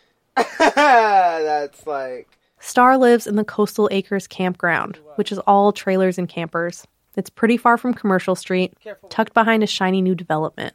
That's 0.36 1.86
like. 1.86 2.28
Star 2.60 2.96
lives 2.96 3.26
in 3.26 3.36
the 3.36 3.44
Coastal 3.44 3.88
Acres 3.90 4.26
campground, 4.26 4.98
which 5.16 5.32
is 5.32 5.38
all 5.40 5.72
trailers 5.72 6.18
and 6.18 6.28
campers. 6.28 6.86
It's 7.16 7.30
pretty 7.30 7.56
far 7.56 7.76
from 7.76 7.94
Commercial 7.94 8.34
Street, 8.34 8.74
tucked 9.10 9.34
behind 9.34 9.62
a 9.62 9.66
shiny 9.66 10.00
new 10.02 10.14
development. 10.14 10.74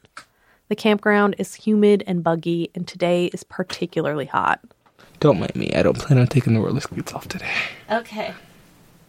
The 0.67 0.75
campground 0.75 1.35
is 1.39 1.55
humid 1.55 2.03
and 2.05 2.23
buggy, 2.23 2.69
and 2.75 2.87
today 2.87 3.25
is 3.27 3.43
particularly 3.43 4.25
hot. 4.25 4.59
Don't 5.19 5.39
mind 5.39 5.55
me. 5.55 5.73
I 5.73 5.83
don't 5.83 5.97
plan 5.97 6.19
on 6.19 6.27
taking 6.27 6.53
the 6.53 6.61
roller 6.61 6.79
skates 6.79 7.13
off 7.13 7.27
today. 7.27 7.51
Okay. 7.91 8.33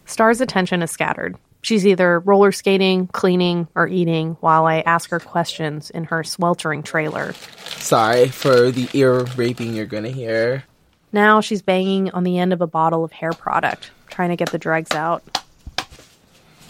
Star's 0.07 0.41
attention 0.41 0.83
is 0.83 0.91
scattered. 0.91 1.37
She's 1.63 1.87
either 1.87 2.21
roller 2.21 2.53
skating, 2.53 3.07
cleaning, 3.09 3.69
or 3.75 3.87
eating 3.87 4.37
while 4.41 4.67
I 4.67 4.81
ask 4.81 5.11
her 5.11 5.21
questions 5.21 5.91
in 5.91 6.05
her 6.05 6.25
sweltering 6.25 6.83
trailer. 6.83 7.35
Sorry 7.65 8.29
for 8.29 8.71
the 8.71 8.89
ear 8.95 9.25
raping 9.37 9.75
you're 9.75 9.87
gonna 9.87 10.09
hear. 10.11 10.65
Now 11.13 11.41
she's 11.41 11.61
banging 11.61 12.11
on 12.11 12.25
the 12.25 12.39
end 12.39 12.53
of 12.53 12.61
a 12.61 12.67
bottle 12.67 13.05
of 13.05 13.13
hair 13.13 13.33
product, 13.33 13.91
trying 14.09 14.31
to 14.31 14.37
get 14.37 14.51
the 14.51 14.59
dregs 14.59 14.93
out. 14.93 15.23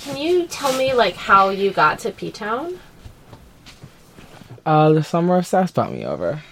Can 0.00 0.16
you 0.16 0.46
tell 0.46 0.76
me 0.76 0.92
like 0.92 1.14
how 1.14 1.50
you 1.50 1.70
got 1.70 2.00
to 2.00 2.10
P 2.10 2.30
Town? 2.30 2.78
Uh, 4.66 4.90
the 4.92 5.02
summer 5.02 5.36
of 5.36 5.46
Sass 5.46 5.70
brought 5.70 5.92
me 5.92 6.04
over. 6.04 6.42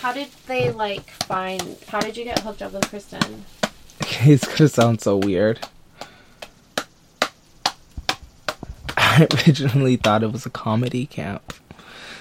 How 0.00 0.12
did 0.12 0.28
they 0.46 0.70
like 0.70 1.10
find? 1.10 1.76
How 1.88 2.00
did 2.00 2.16
you 2.16 2.24
get 2.24 2.38
hooked 2.40 2.62
up 2.62 2.72
with 2.72 2.88
Kristen? 2.88 3.44
Okay, 4.02 4.32
it's 4.32 4.46
gonna 4.46 4.68
sound 4.68 5.00
so 5.00 5.16
weird. 5.16 5.60
I 8.96 9.26
originally 9.46 9.96
thought 9.96 10.22
it 10.22 10.32
was 10.32 10.46
a 10.46 10.50
comedy 10.50 11.06
camp. 11.06 11.52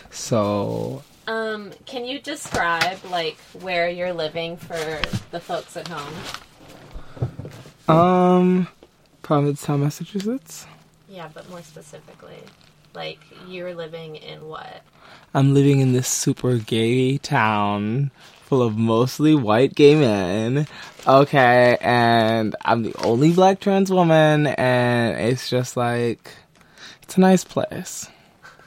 So 0.09 1.03
Um, 1.27 1.71
can 1.85 2.05
you 2.05 2.19
describe 2.19 2.97
like 3.11 3.37
where 3.61 3.89
you're 3.89 4.13
living 4.13 4.57
for 4.57 5.01
the 5.31 5.39
folks 5.39 5.77
at 5.77 5.87
home? 5.87 6.13
Um, 7.87 8.67
Provincetown, 9.21 9.81
Massachusetts. 9.81 10.65
Yeah, 11.07 11.29
but 11.33 11.49
more 11.49 11.61
specifically, 11.61 12.39
like 12.97 13.19
you're 13.47 13.75
living 13.75 14.15
in 14.15 14.47
what? 14.47 14.81
I'm 15.33 15.53
living 15.53 15.81
in 15.81 15.93
this 15.93 16.07
super 16.07 16.57
gay 16.57 17.19
town 17.19 18.09
full 18.41 18.63
of 18.63 18.75
mostly 18.75 19.35
white 19.35 19.75
gay 19.75 19.93
men. 19.93 20.65
Okay, 21.05 21.77
and 21.79 22.55
I'm 22.65 22.81
the 22.81 22.95
only 23.03 23.31
black 23.31 23.59
trans 23.59 23.91
woman, 23.91 24.47
and 24.47 25.19
it's 25.19 25.47
just 25.47 25.77
like, 25.77 26.31
it's 27.03 27.17
a 27.17 27.21
nice 27.21 27.43
place. 27.43 28.09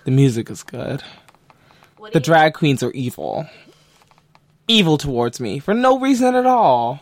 The 0.05 0.13
music 0.13 0.49
is 0.49 0.63
good. 0.63 1.03
The 2.13 2.21
drag 2.21 2.55
queens 2.55 2.83
are 2.85 2.93
evil. 2.93 3.47
Evil 4.69 4.97
towards 4.97 5.41
me 5.41 5.59
for 5.59 5.75
no 5.75 5.99
reason 5.99 6.37
at 6.37 6.47
all. 6.47 7.01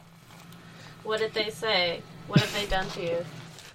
What 1.05 1.21
did 1.21 1.35
they 1.35 1.51
say? 1.51 2.01
What 2.27 2.41
have 2.41 2.55
they 2.55 2.67
done 2.67 2.89
to 2.91 3.03
you? 3.03 3.25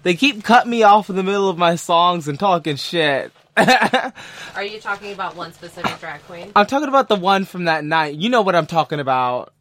They 0.02 0.14
keep 0.14 0.42
cutting 0.42 0.70
me 0.70 0.82
off 0.82 1.08
in 1.08 1.16
the 1.16 1.22
middle 1.22 1.48
of 1.48 1.56
my 1.56 1.76
songs 1.76 2.26
and 2.26 2.38
talking 2.38 2.76
shit. 2.76 3.32
Are 3.56 4.64
you 4.64 4.80
talking 4.80 5.12
about 5.12 5.36
one 5.36 5.52
specific 5.52 5.98
drag 6.00 6.22
queen? 6.22 6.52
I'm 6.56 6.66
talking 6.66 6.88
about 6.88 7.08
the 7.08 7.16
one 7.16 7.44
from 7.44 7.64
that 7.64 7.84
night. 7.84 8.16
You 8.16 8.28
know 8.28 8.42
what 8.42 8.56
I'm 8.56 8.66
talking 8.66 9.00
about. 9.00 9.52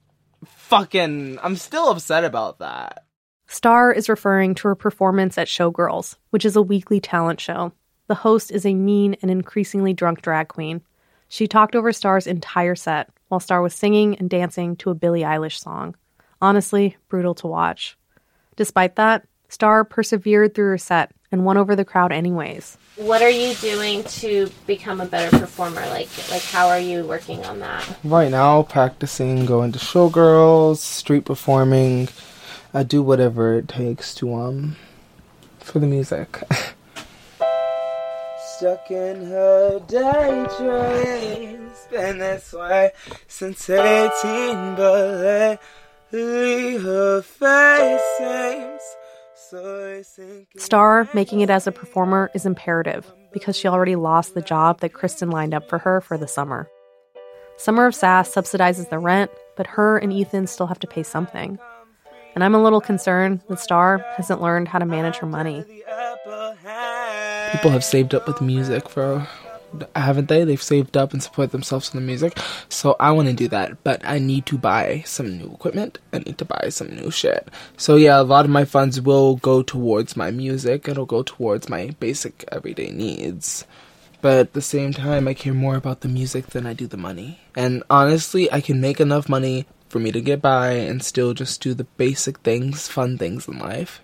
Fucking, 0.45 1.39
I'm 1.41 1.55
still 1.55 1.89
upset 1.89 2.23
about 2.23 2.59
that. 2.59 3.05
Star 3.47 3.91
is 3.91 4.09
referring 4.09 4.55
to 4.55 4.67
her 4.69 4.75
performance 4.75 5.38
at 5.38 5.47
Showgirls, 5.47 6.15
which 6.31 6.45
is 6.45 6.55
a 6.55 6.62
weekly 6.62 7.00
talent 7.00 7.39
show. 7.39 7.71
The 8.07 8.15
host 8.15 8.51
is 8.51 8.65
a 8.65 8.73
mean 8.73 9.15
and 9.21 9.29
increasingly 9.29 9.93
drunk 9.93 10.21
drag 10.21 10.47
queen. 10.47 10.81
She 11.27 11.47
talked 11.47 11.75
over 11.75 11.91
Star's 11.93 12.27
entire 12.27 12.75
set 12.75 13.09
while 13.27 13.39
Star 13.39 13.62
was 13.62 13.73
singing 13.73 14.15
and 14.15 14.29
dancing 14.29 14.75
to 14.77 14.89
a 14.89 14.95
Billie 14.95 15.21
Eilish 15.21 15.59
song. 15.59 15.95
Honestly, 16.41 16.97
brutal 17.09 17.35
to 17.35 17.47
watch. 17.47 17.97
Despite 18.55 18.95
that, 18.95 19.25
Star 19.50 19.85
persevered 19.85 20.53
through 20.53 20.71
her 20.71 20.77
set 20.77 21.12
and 21.33 21.43
won 21.43 21.57
over 21.57 21.75
the 21.75 21.83
crowd 21.83 22.11
anyways. 22.11 22.77
What 22.95 23.23
are 23.23 23.29
you 23.29 23.55
doing 23.55 24.03
to 24.03 24.51
become 24.67 25.01
a 25.01 25.05
better 25.05 25.35
performer? 25.35 25.81
Like, 25.87 26.07
like 26.29 26.43
how 26.43 26.69
are 26.69 26.79
you 26.79 27.05
working 27.05 27.43
on 27.43 27.59
that? 27.59 27.97
Right 28.03 28.29
now, 28.29 28.61
practicing 28.61 29.47
going 29.47 29.71
to 29.71 29.79
showgirls, 29.79 30.77
street 30.77 31.25
performing. 31.25 32.09
I 32.71 32.83
do 32.83 33.01
whatever 33.01 33.55
it 33.55 33.67
takes 33.67 34.13
to 34.15 34.33
um 34.35 34.75
for 35.59 35.79
the 35.79 35.87
music. 35.87 36.43
stuck 38.57 38.91
in 38.91 39.25
her 39.25 39.79
daydreams. 39.87 41.87
Been 41.89 42.19
this 42.19 42.53
way 42.53 42.91
since 43.27 43.67
18, 43.69 44.75
but 44.75 45.59
lately 46.11 46.77
her 46.77 47.23
face 47.23 48.01
seems 48.19 48.81
so 48.81 48.83
sinking. 48.83 49.02
Star 50.57 51.07
making 51.13 51.41
it 51.41 51.50
as 51.50 51.67
a 51.67 51.72
performer 51.72 52.31
is 52.33 52.45
imperative 52.45 53.12
because 53.31 53.57
she 53.57 53.67
already 53.67 53.95
lost 53.95 54.33
the 54.33 54.41
job 54.41 54.79
that 54.79 54.93
Kristen 54.93 55.29
lined 55.29 55.53
up 55.53 55.69
for 55.69 55.79
her 55.79 56.01
for 56.01 56.17
the 56.17 56.27
summer. 56.27 56.69
Summer 57.57 57.86
of 57.86 57.95
Sass 57.95 58.33
subsidizes 58.33 58.89
the 58.89 59.00
rent, 59.00 59.31
but 59.55 59.67
her 59.67 59.98
and 59.98 60.12
Ethan 60.12 60.48
still 60.48 60.67
have 60.67 60.79
to 60.79 60.88
pay 60.88 61.03
something. 61.03 61.60
And 62.36 62.43
I'm 62.43 62.55
a 62.55 62.63
little 62.63 62.81
concerned 62.81 63.41
that 63.48 63.60
Star 63.60 64.03
hasn't 64.17 64.41
learned 64.41 64.67
how 64.67 64.79
to 64.79 64.86
manage 64.86 65.17
her 65.17 65.27
money. 65.27 65.63
People 67.51 67.69
have 67.69 67.83
saved 67.83 68.15
up 68.15 68.27
with 68.27 68.41
music 68.41 68.89
for 68.89 69.27
haven't 69.95 70.27
they? 70.27 70.43
They've 70.43 70.61
saved 70.61 70.97
up 70.97 71.13
and 71.13 71.21
support 71.21 71.51
themselves 71.51 71.93
in 71.93 71.99
the 71.99 72.05
music. 72.05 72.37
So 72.69 72.95
I 72.99 73.11
want 73.11 73.27
to 73.27 73.33
do 73.33 73.47
that, 73.49 73.83
but 73.83 74.01
I 74.05 74.19
need 74.19 74.45
to 74.47 74.57
buy 74.57 75.03
some 75.05 75.37
new 75.37 75.51
equipment. 75.51 75.99
I 76.11 76.19
need 76.19 76.37
to 76.37 76.45
buy 76.45 76.69
some 76.69 76.95
new 76.95 77.11
shit. 77.11 77.49
So 77.77 77.95
yeah, 77.95 78.19
a 78.19 78.23
lot 78.23 78.45
of 78.45 78.51
my 78.51 78.65
funds 78.65 79.01
will 79.01 79.37
go 79.37 79.63
towards 79.63 80.15
my 80.15 80.31
music. 80.31 80.87
It'll 80.87 81.05
go 81.05 81.23
towards 81.23 81.69
my 81.69 81.95
basic 81.99 82.45
everyday 82.51 82.91
needs. 82.91 83.65
But 84.21 84.37
at 84.37 84.53
the 84.53 84.61
same 84.61 84.93
time, 84.93 85.27
I 85.27 85.33
care 85.33 85.53
more 85.53 85.75
about 85.75 85.99
the 85.99 86.07
music 86.07 86.47
than 86.47 86.65
I 86.65 86.73
do 86.73 86.87
the 86.87 86.95
money. 86.95 87.41
And 87.55 87.83
honestly, 87.89 88.49
I 88.49 88.61
can 88.61 88.79
make 88.79 89.01
enough 89.01 89.27
money 89.27 89.65
for 89.89 89.99
me 89.99 90.13
to 90.13 90.21
get 90.21 90.41
by 90.41 90.71
and 90.71 91.03
still 91.03 91.33
just 91.33 91.61
do 91.61 91.73
the 91.73 91.83
basic 91.83 92.39
things, 92.39 92.87
fun 92.87 93.17
things 93.17 93.49
in 93.49 93.59
life. 93.59 94.01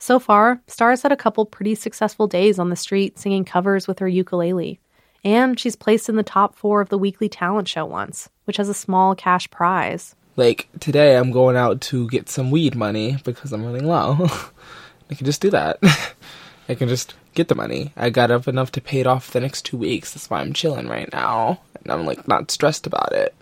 So 0.00 0.18
far, 0.18 0.62
Star's 0.66 1.02
had 1.02 1.12
a 1.12 1.16
couple 1.16 1.44
pretty 1.44 1.74
successful 1.74 2.26
days 2.26 2.58
on 2.58 2.70
the 2.70 2.76
street 2.76 3.18
singing 3.18 3.44
covers 3.44 3.86
with 3.86 3.98
her 3.98 4.08
ukulele. 4.08 4.80
And 5.24 5.58
she's 5.58 5.76
placed 5.76 6.08
in 6.08 6.16
the 6.16 6.22
top 6.22 6.54
four 6.54 6.80
of 6.80 6.88
the 6.88 6.98
weekly 6.98 7.28
talent 7.28 7.68
show 7.68 7.84
once, 7.84 8.28
which 8.44 8.56
has 8.56 8.68
a 8.68 8.74
small 8.74 9.14
cash 9.14 9.50
prize. 9.50 10.14
Like 10.36 10.68
today, 10.78 11.16
I'm 11.16 11.32
going 11.32 11.56
out 11.56 11.80
to 11.82 12.08
get 12.08 12.28
some 12.28 12.50
weed 12.50 12.76
money 12.76 13.18
because 13.24 13.52
I'm 13.52 13.64
running 13.64 13.86
low. 13.86 14.28
I 15.10 15.14
can 15.14 15.26
just 15.26 15.40
do 15.40 15.50
that. 15.50 15.78
I 16.68 16.74
can 16.74 16.88
just 16.88 17.14
get 17.34 17.48
the 17.48 17.54
money. 17.54 17.92
I 17.96 18.10
got 18.10 18.30
up 18.30 18.46
enough 18.46 18.70
to 18.72 18.80
pay 18.80 19.00
it 19.00 19.06
off 19.06 19.30
the 19.30 19.40
next 19.40 19.62
two 19.62 19.76
weeks. 19.76 20.12
That's 20.12 20.28
why 20.28 20.40
I'm 20.40 20.52
chilling 20.52 20.86
right 20.86 21.10
now. 21.12 21.60
And 21.82 21.92
I'm 21.92 22.06
like 22.06 22.28
not 22.28 22.50
stressed 22.50 22.86
about 22.86 23.12
it. 23.12 23.34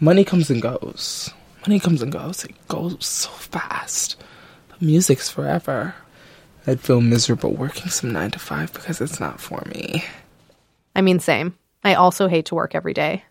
Money 0.00 0.24
comes 0.24 0.50
and 0.50 0.60
goes. 0.60 1.30
Money 1.62 1.78
comes 1.78 2.02
and 2.02 2.10
goes. 2.10 2.44
It 2.44 2.56
goes 2.68 3.06
so 3.06 3.30
fast. 3.30 4.16
But 4.68 4.82
music's 4.82 5.30
forever. 5.30 5.94
I'd 6.66 6.80
feel 6.80 7.00
miserable 7.00 7.54
working 7.54 7.88
some 7.88 8.12
nine 8.12 8.32
to 8.32 8.38
five 8.38 8.72
because 8.72 9.00
it's 9.00 9.20
not 9.20 9.40
for 9.40 9.62
me. 9.66 10.04
I 10.94 11.00
mean, 11.00 11.18
same. 11.18 11.56
I 11.84 11.94
also 11.94 12.28
hate 12.28 12.46
to 12.46 12.54
work 12.54 12.74
every 12.74 12.94
day. 12.94 13.24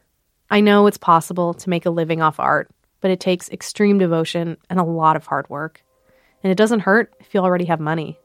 I 0.50 0.60
know 0.60 0.88
it's 0.88 0.98
possible 0.98 1.54
to 1.54 1.70
make 1.70 1.86
a 1.86 1.92
living 1.92 2.22
off 2.22 2.40
art, 2.40 2.70
but 3.00 3.12
it 3.12 3.20
takes 3.20 3.50
extreme 3.50 3.98
devotion 3.98 4.58
and 4.70 4.80
a 4.80 4.84
lot 4.84 5.16
of 5.16 5.26
hard 5.26 5.50
work. 5.50 5.84
And 6.44 6.52
it 6.52 6.58
doesn't 6.58 6.82
hurt 6.82 7.14
if 7.20 7.34
you 7.34 7.40
already 7.40 7.66
have 7.66 7.80
money. 7.80 8.20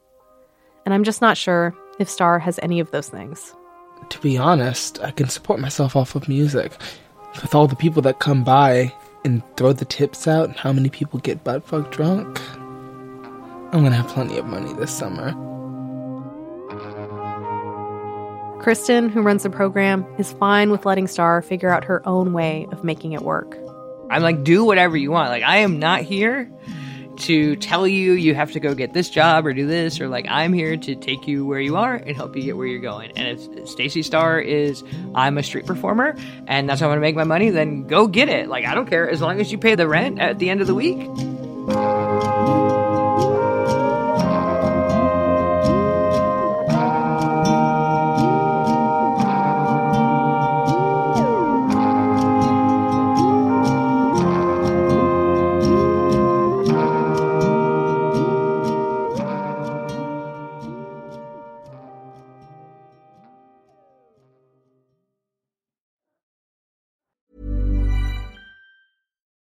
And 0.84 0.94
I'm 0.94 1.04
just 1.04 1.20
not 1.20 1.36
sure 1.36 1.74
if 1.98 2.08
Star 2.08 2.38
has 2.38 2.58
any 2.62 2.80
of 2.80 2.90
those 2.90 3.08
things. 3.08 3.54
To 4.08 4.20
be 4.20 4.38
honest, 4.38 5.00
I 5.02 5.10
can 5.10 5.28
support 5.28 5.60
myself 5.60 5.96
off 5.96 6.14
of 6.14 6.28
music. 6.28 6.72
With 7.42 7.54
all 7.54 7.66
the 7.66 7.76
people 7.76 8.02
that 8.02 8.18
come 8.18 8.44
by 8.44 8.92
and 9.24 9.42
throw 9.56 9.72
the 9.72 9.84
tips 9.84 10.26
out 10.26 10.48
and 10.48 10.56
how 10.56 10.72
many 10.72 10.88
people 10.88 11.18
get 11.20 11.44
butt 11.44 11.66
fuck 11.66 11.90
drunk, 11.90 12.40
I'm 13.72 13.82
gonna 13.82 13.96
have 13.96 14.08
plenty 14.08 14.38
of 14.38 14.46
money 14.46 14.72
this 14.74 14.96
summer. 14.96 15.34
Kristen, 18.58 19.08
who 19.08 19.22
runs 19.22 19.42
the 19.42 19.50
program, 19.50 20.04
is 20.18 20.32
fine 20.32 20.70
with 20.70 20.84
letting 20.84 21.06
Star 21.06 21.42
figure 21.42 21.70
out 21.70 21.84
her 21.84 22.06
own 22.08 22.32
way 22.32 22.66
of 22.72 22.82
making 22.82 23.12
it 23.12 23.22
work. 23.22 23.56
I'm 24.10 24.22
like, 24.22 24.44
do 24.44 24.64
whatever 24.64 24.96
you 24.96 25.10
want. 25.10 25.30
Like, 25.30 25.42
I 25.42 25.58
am 25.58 25.78
not 25.78 26.02
here 26.02 26.50
to 27.18 27.56
tell 27.56 27.86
you 27.86 28.12
you 28.12 28.34
have 28.34 28.52
to 28.52 28.60
go 28.60 28.74
get 28.74 28.92
this 28.92 29.08
job 29.08 29.46
or 29.46 29.54
do 29.54 29.66
this, 29.66 30.00
or 30.00 30.08
like, 30.08 30.26
I'm 30.28 30.52
here 30.52 30.76
to 30.76 30.94
take 30.94 31.26
you 31.26 31.46
where 31.46 31.60
you 31.60 31.76
are 31.76 31.94
and 31.94 32.14
help 32.14 32.36
you 32.36 32.42
get 32.42 32.56
where 32.56 32.66
you're 32.66 32.80
going. 32.80 33.12
And 33.16 33.38
if 33.38 33.68
Stacy 33.68 34.02
Star 34.02 34.38
is, 34.38 34.84
I'm 35.14 35.38
a 35.38 35.42
street 35.42 35.66
performer 35.66 36.14
and 36.46 36.68
that's 36.68 36.80
how 36.80 36.86
I'm 36.86 36.90
gonna 36.90 37.00
make 37.00 37.16
my 37.16 37.24
money, 37.24 37.50
then 37.50 37.86
go 37.86 38.06
get 38.06 38.28
it. 38.28 38.48
Like, 38.48 38.66
I 38.66 38.74
don't 38.74 38.86
care 38.86 39.08
as 39.08 39.20
long 39.20 39.40
as 39.40 39.50
you 39.50 39.58
pay 39.58 39.74
the 39.74 39.88
rent 39.88 40.18
at 40.20 40.38
the 40.38 40.50
end 40.50 40.60
of 40.60 40.66
the 40.66 40.74
week. 40.74 40.98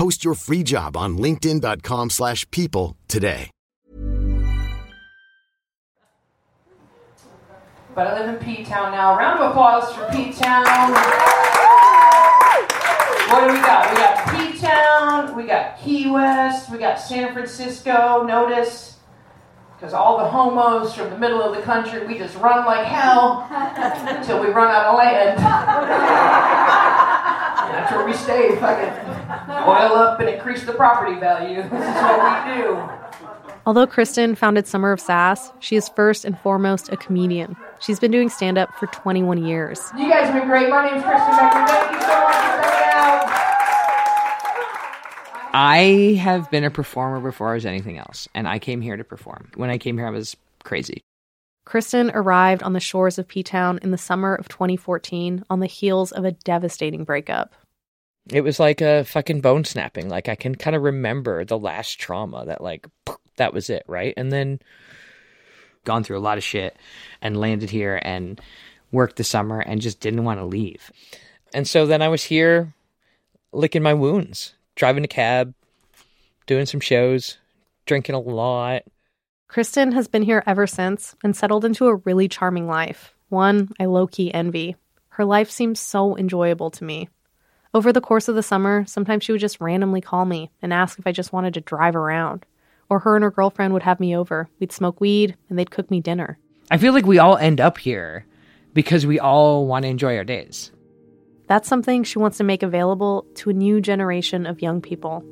Post 0.00 0.24
your 0.24 0.34
free 0.34 0.62
job 0.62 0.96
on 0.96 1.18
linkedin.com/people 1.18 2.08
slash 2.08 2.50
people 2.50 2.96
today. 3.06 3.50
But 7.94 8.06
I 8.06 8.18
live 8.18 8.28
in 8.30 8.36
P 8.36 8.64
Town 8.64 8.92
now. 8.92 9.18
Round 9.18 9.40
of 9.40 9.50
applause 9.50 9.92
for 9.92 10.08
P 10.10 10.32
Town. 10.32 10.64
What 13.28 13.46
do 13.46 13.52
we 13.52 13.60
got? 13.60 13.90
We 13.90 13.96
got 14.00 14.16
P 14.30 14.58
Town, 14.58 15.36
we 15.36 15.44
got 15.44 15.78
Key 15.78 16.10
West, 16.10 16.70
we 16.70 16.78
got 16.78 16.98
San 16.98 17.34
Francisco. 17.34 18.24
Notice, 18.26 18.96
because 19.76 19.92
all 19.92 20.16
the 20.16 20.30
homos 20.30 20.94
from 20.94 21.10
the 21.10 21.18
middle 21.18 21.42
of 21.42 21.54
the 21.54 21.60
country, 21.60 22.06
we 22.06 22.16
just 22.16 22.36
run 22.36 22.64
like 22.64 22.86
hell 22.86 23.46
until 23.50 24.40
we 24.40 24.48
run 24.48 24.68
out 24.68 24.86
of 24.86 24.96
land. 24.96 25.38
That's 27.70 27.92
where 27.92 28.06
we 28.06 28.14
stay, 28.14 28.56
fucking 28.56 29.09
oil 29.50 29.94
up 29.94 30.20
and 30.20 30.28
increase 30.28 30.64
the 30.64 30.72
property 30.72 31.18
value. 31.18 31.62
This 31.70 31.96
is 31.96 32.02
what 32.02 32.46
we 32.46 32.62
do. 32.62 33.00
Although 33.66 33.86
Kristen 33.86 34.34
founded 34.34 34.66
Summer 34.66 34.90
of 34.90 35.00
Sass, 35.00 35.52
she 35.60 35.76
is 35.76 35.88
first 35.90 36.24
and 36.24 36.38
foremost 36.40 36.90
a 36.90 36.96
comedian. 36.96 37.56
She's 37.78 38.00
been 38.00 38.10
doing 38.10 38.30
stand 38.30 38.56
up 38.56 38.74
for 38.78 38.86
21 38.86 39.44
years. 39.44 39.80
You 39.98 40.08
guys 40.08 40.26
have 40.26 40.34
been 40.34 40.48
great. 40.48 40.70
My 40.70 40.86
name 40.86 40.96
is 40.96 41.04
Kristen 41.04 41.36
Becker. 41.36 41.66
Thank 41.66 41.92
you 41.92 42.00
so 42.00 42.20
much 42.20 42.34
for 42.34 42.62
coming 42.62 42.90
out. 42.94 43.40
I 45.52 46.16
have 46.20 46.50
been 46.50 46.64
a 46.64 46.70
performer 46.70 47.20
before 47.20 47.50
I 47.50 47.54
was 47.54 47.66
anything 47.66 47.98
else, 47.98 48.28
and 48.34 48.48
I 48.48 48.58
came 48.58 48.80
here 48.80 48.96
to 48.96 49.04
perform. 49.04 49.50
When 49.56 49.68
I 49.68 49.78
came 49.78 49.98
here, 49.98 50.06
I 50.06 50.10
was 50.10 50.36
crazy. 50.62 51.02
Kristen 51.64 52.10
arrived 52.14 52.62
on 52.62 52.72
the 52.72 52.80
shores 52.80 53.18
of 53.18 53.28
P 53.28 53.42
Town 53.42 53.78
in 53.82 53.90
the 53.90 53.98
summer 53.98 54.34
of 54.34 54.48
2014 54.48 55.44
on 55.50 55.60
the 55.60 55.66
heels 55.66 56.12
of 56.12 56.24
a 56.24 56.32
devastating 56.32 57.04
breakup. 57.04 57.52
It 58.32 58.42
was 58.42 58.60
like 58.60 58.80
a 58.80 59.04
fucking 59.04 59.40
bone 59.40 59.64
snapping. 59.64 60.08
Like 60.08 60.28
I 60.28 60.34
can 60.34 60.54
kind 60.54 60.76
of 60.76 60.82
remember 60.82 61.44
the 61.44 61.58
last 61.58 61.98
trauma 61.98 62.46
that 62.46 62.60
like 62.60 62.86
that 63.36 63.52
was 63.52 63.70
it, 63.70 63.84
right? 63.86 64.14
And 64.16 64.30
then 64.30 64.60
gone 65.84 66.04
through 66.04 66.18
a 66.18 66.20
lot 66.20 66.38
of 66.38 66.44
shit 66.44 66.76
and 67.22 67.40
landed 67.40 67.70
here 67.70 68.00
and 68.02 68.40
worked 68.92 69.16
the 69.16 69.24
summer 69.24 69.60
and 69.60 69.80
just 69.80 70.00
didn't 70.00 70.24
want 70.24 70.40
to 70.40 70.44
leave. 70.44 70.90
And 71.54 71.66
so 71.66 71.86
then 71.86 72.02
I 72.02 72.08
was 72.08 72.24
here 72.24 72.74
licking 73.52 73.82
my 73.82 73.94
wounds, 73.94 74.54
driving 74.76 75.04
a 75.04 75.08
cab, 75.08 75.54
doing 76.46 76.66
some 76.66 76.80
shows, 76.80 77.38
drinking 77.86 78.14
a 78.14 78.20
lot. 78.20 78.82
Kristen 79.48 79.92
has 79.92 80.06
been 80.06 80.22
here 80.22 80.44
ever 80.46 80.66
since 80.66 81.16
and 81.24 81.34
settled 81.34 81.64
into 81.64 81.86
a 81.86 81.96
really 81.96 82.28
charming 82.28 82.68
life, 82.68 83.14
one 83.28 83.70
I 83.80 83.86
low 83.86 84.06
key 84.06 84.32
envy. 84.32 84.76
Her 85.08 85.24
life 85.24 85.50
seems 85.50 85.80
so 85.80 86.16
enjoyable 86.16 86.70
to 86.70 86.84
me. 86.84 87.08
Over 87.72 87.92
the 87.92 88.00
course 88.00 88.26
of 88.26 88.34
the 88.34 88.42
summer, 88.42 88.84
sometimes 88.86 89.22
she 89.22 89.30
would 89.30 89.40
just 89.40 89.60
randomly 89.60 90.00
call 90.00 90.24
me 90.24 90.50
and 90.60 90.72
ask 90.72 90.98
if 90.98 91.06
I 91.06 91.12
just 91.12 91.32
wanted 91.32 91.54
to 91.54 91.60
drive 91.60 91.94
around. 91.94 92.44
Or 92.88 92.98
her 92.98 93.14
and 93.14 93.22
her 93.22 93.30
girlfriend 93.30 93.72
would 93.74 93.84
have 93.84 94.00
me 94.00 94.16
over. 94.16 94.48
We'd 94.58 94.72
smoke 94.72 95.00
weed 95.00 95.36
and 95.48 95.56
they'd 95.56 95.70
cook 95.70 95.88
me 95.88 96.00
dinner. 96.00 96.38
I 96.68 96.78
feel 96.78 96.92
like 96.92 97.06
we 97.06 97.20
all 97.20 97.36
end 97.36 97.60
up 97.60 97.78
here 97.78 98.26
because 98.74 99.06
we 99.06 99.20
all 99.20 99.66
want 99.66 99.84
to 99.84 99.88
enjoy 99.88 100.16
our 100.16 100.24
days. 100.24 100.72
That's 101.46 101.68
something 101.68 102.02
she 102.02 102.18
wants 102.18 102.38
to 102.38 102.44
make 102.44 102.64
available 102.64 103.24
to 103.36 103.50
a 103.50 103.52
new 103.52 103.80
generation 103.80 104.46
of 104.46 104.62
young 104.62 104.80
people. 104.80 105.24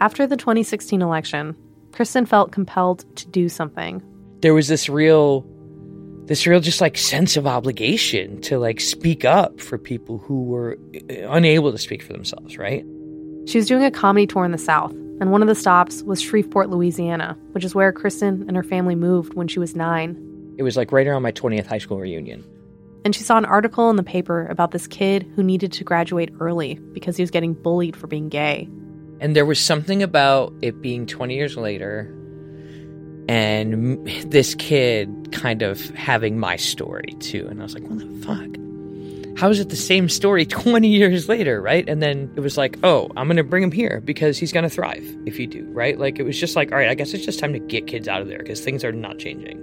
After 0.00 0.26
the 0.26 0.36
2016 0.38 1.02
election, 1.02 1.54
Kristen 1.92 2.24
felt 2.24 2.52
compelled 2.52 3.04
to 3.16 3.28
do 3.28 3.50
something. 3.50 4.02
There 4.40 4.54
was 4.54 4.68
this 4.68 4.88
real 4.88 5.46
this 6.32 6.46
real 6.46 6.60
just 6.60 6.80
like 6.80 6.96
sense 6.96 7.36
of 7.36 7.46
obligation 7.46 8.40
to 8.40 8.58
like 8.58 8.80
speak 8.80 9.22
up 9.22 9.60
for 9.60 9.76
people 9.76 10.16
who 10.16 10.44
were 10.44 10.78
uh, 11.10 11.28
unable 11.28 11.70
to 11.70 11.76
speak 11.76 12.02
for 12.02 12.14
themselves, 12.14 12.56
right? 12.56 12.86
She 13.46 13.58
was 13.58 13.66
doing 13.66 13.84
a 13.84 13.90
comedy 13.90 14.26
tour 14.26 14.42
in 14.46 14.50
the 14.50 14.56
South, 14.56 14.92
and 15.20 15.30
one 15.30 15.42
of 15.42 15.48
the 15.48 15.54
stops 15.54 16.02
was 16.04 16.22
Shreveport, 16.22 16.70
Louisiana, 16.70 17.36
which 17.50 17.66
is 17.66 17.74
where 17.74 17.92
Kristen 17.92 18.46
and 18.48 18.56
her 18.56 18.62
family 18.62 18.94
moved 18.94 19.34
when 19.34 19.46
she 19.46 19.58
was 19.58 19.76
nine. 19.76 20.16
It 20.56 20.62
was 20.62 20.74
like 20.74 20.90
right 20.90 21.06
around 21.06 21.20
my 21.20 21.32
20th 21.32 21.66
high 21.66 21.76
school 21.76 21.98
reunion. 21.98 22.42
And 23.04 23.14
she 23.14 23.22
saw 23.24 23.36
an 23.36 23.44
article 23.44 23.90
in 23.90 23.96
the 23.96 24.02
paper 24.02 24.46
about 24.46 24.70
this 24.70 24.86
kid 24.86 25.30
who 25.36 25.42
needed 25.42 25.70
to 25.72 25.84
graduate 25.84 26.32
early 26.40 26.76
because 26.94 27.14
he 27.18 27.22
was 27.22 27.30
getting 27.30 27.52
bullied 27.52 27.94
for 27.94 28.06
being 28.06 28.30
gay. 28.30 28.70
And 29.20 29.36
there 29.36 29.44
was 29.44 29.60
something 29.60 30.02
about 30.02 30.54
it 30.62 30.80
being 30.80 31.04
20 31.04 31.34
years 31.34 31.58
later 31.58 32.10
and 33.28 34.06
this 34.30 34.54
kid 34.54 35.32
kind 35.32 35.62
of 35.62 35.90
having 35.90 36.38
my 36.38 36.56
story 36.56 37.14
too. 37.20 37.46
And 37.48 37.60
I 37.60 37.62
was 37.64 37.74
like, 37.74 37.84
what 37.84 37.98
the 37.98 38.26
fuck? 38.26 39.38
How 39.38 39.48
is 39.48 39.60
it 39.60 39.70
the 39.70 39.76
same 39.76 40.08
story 40.08 40.44
20 40.46 40.88
years 40.88 41.28
later, 41.28 41.60
right? 41.60 41.88
And 41.88 42.02
then 42.02 42.30
it 42.36 42.40
was 42.40 42.56
like, 42.56 42.78
oh, 42.82 43.10
I'm 43.16 43.26
going 43.26 43.36
to 43.36 43.44
bring 43.44 43.62
him 43.62 43.72
here 43.72 44.00
because 44.04 44.38
he's 44.38 44.52
going 44.52 44.64
to 44.64 44.70
thrive 44.70 45.04
if 45.26 45.38
you 45.38 45.46
do, 45.46 45.64
right? 45.72 45.98
Like 45.98 46.18
it 46.18 46.24
was 46.24 46.38
just 46.38 46.56
like, 46.56 46.72
all 46.72 46.78
right, 46.78 46.88
I 46.88 46.94
guess 46.94 47.14
it's 47.14 47.24
just 47.24 47.38
time 47.38 47.52
to 47.52 47.58
get 47.58 47.86
kids 47.86 48.08
out 48.08 48.20
of 48.20 48.28
there 48.28 48.38
because 48.38 48.60
things 48.60 48.84
are 48.84 48.92
not 48.92 49.18
changing. 49.18 49.60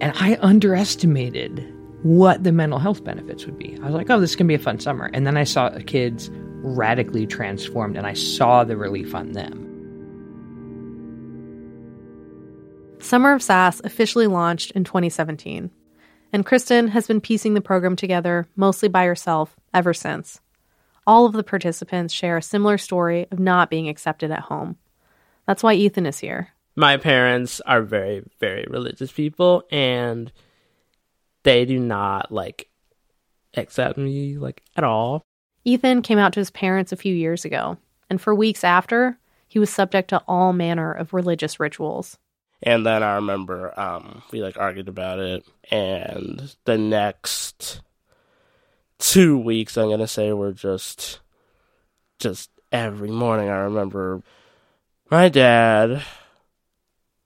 And 0.00 0.12
I 0.16 0.36
underestimated 0.40 1.66
what 2.02 2.42
the 2.42 2.50
mental 2.50 2.80
health 2.80 3.04
benefits 3.04 3.46
would 3.46 3.56
be. 3.56 3.78
I 3.80 3.86
was 3.86 3.94
like, 3.94 4.10
oh, 4.10 4.18
this 4.18 4.34
can 4.34 4.46
be 4.46 4.54
a 4.54 4.58
fun 4.58 4.80
summer. 4.80 5.08
And 5.12 5.26
then 5.26 5.36
I 5.36 5.44
saw 5.44 5.70
kids 5.86 6.30
radically 6.64 7.26
transformed 7.26 7.96
and 7.96 8.06
I 8.06 8.14
saw 8.14 8.64
the 8.64 8.76
relief 8.76 9.14
on 9.14 9.32
them. 9.32 9.71
Summer 13.02 13.34
of 13.34 13.42
Sass 13.42 13.80
officially 13.84 14.28
launched 14.28 14.70
in 14.70 14.84
2017, 14.84 15.70
and 16.32 16.46
Kristen 16.46 16.88
has 16.88 17.08
been 17.08 17.20
piecing 17.20 17.52
the 17.52 17.60
program 17.60 17.96
together 17.96 18.46
mostly 18.56 18.88
by 18.88 19.04
herself 19.04 19.56
ever 19.74 19.92
since. 19.92 20.40
All 21.06 21.26
of 21.26 21.32
the 21.32 21.42
participants 21.42 22.14
share 22.14 22.36
a 22.36 22.42
similar 22.42 22.78
story 22.78 23.26
of 23.30 23.40
not 23.40 23.68
being 23.70 23.88
accepted 23.88 24.30
at 24.30 24.40
home. 24.42 24.76
That's 25.46 25.64
why 25.64 25.74
Ethan 25.74 26.06
is 26.06 26.20
here. 26.20 26.50
My 26.76 26.96
parents 26.96 27.60
are 27.66 27.82
very, 27.82 28.22
very 28.38 28.66
religious 28.70 29.10
people, 29.10 29.64
and 29.70 30.32
they 31.42 31.64
do 31.64 31.80
not 31.80 32.30
like 32.30 32.70
accept 33.56 33.98
me 33.98 34.38
like 34.38 34.62
at 34.76 34.84
all. 34.84 35.22
Ethan 35.64 36.02
came 36.02 36.18
out 36.18 36.32
to 36.34 36.40
his 36.40 36.50
parents 36.50 36.92
a 36.92 36.96
few 36.96 37.14
years 37.14 37.44
ago, 37.44 37.76
and 38.08 38.20
for 38.20 38.34
weeks 38.34 38.62
after, 38.62 39.18
he 39.48 39.58
was 39.58 39.70
subject 39.70 40.08
to 40.10 40.22
all 40.28 40.52
manner 40.52 40.92
of 40.92 41.12
religious 41.12 41.60
rituals. 41.60 42.16
And 42.62 42.86
then 42.86 43.02
I 43.02 43.16
remember 43.16 43.78
um, 43.78 44.22
we 44.30 44.42
like 44.42 44.56
argued 44.56 44.88
about 44.88 45.18
it, 45.18 45.44
and 45.70 46.54
the 46.64 46.78
next 46.78 47.80
two 48.98 49.36
weeks, 49.36 49.76
I'm 49.76 49.90
gonna 49.90 50.06
say, 50.06 50.32
were 50.32 50.52
just, 50.52 51.18
just 52.20 52.50
every 52.70 53.10
morning. 53.10 53.48
I 53.48 53.58
remember 53.58 54.22
my 55.10 55.28
dad 55.28 56.02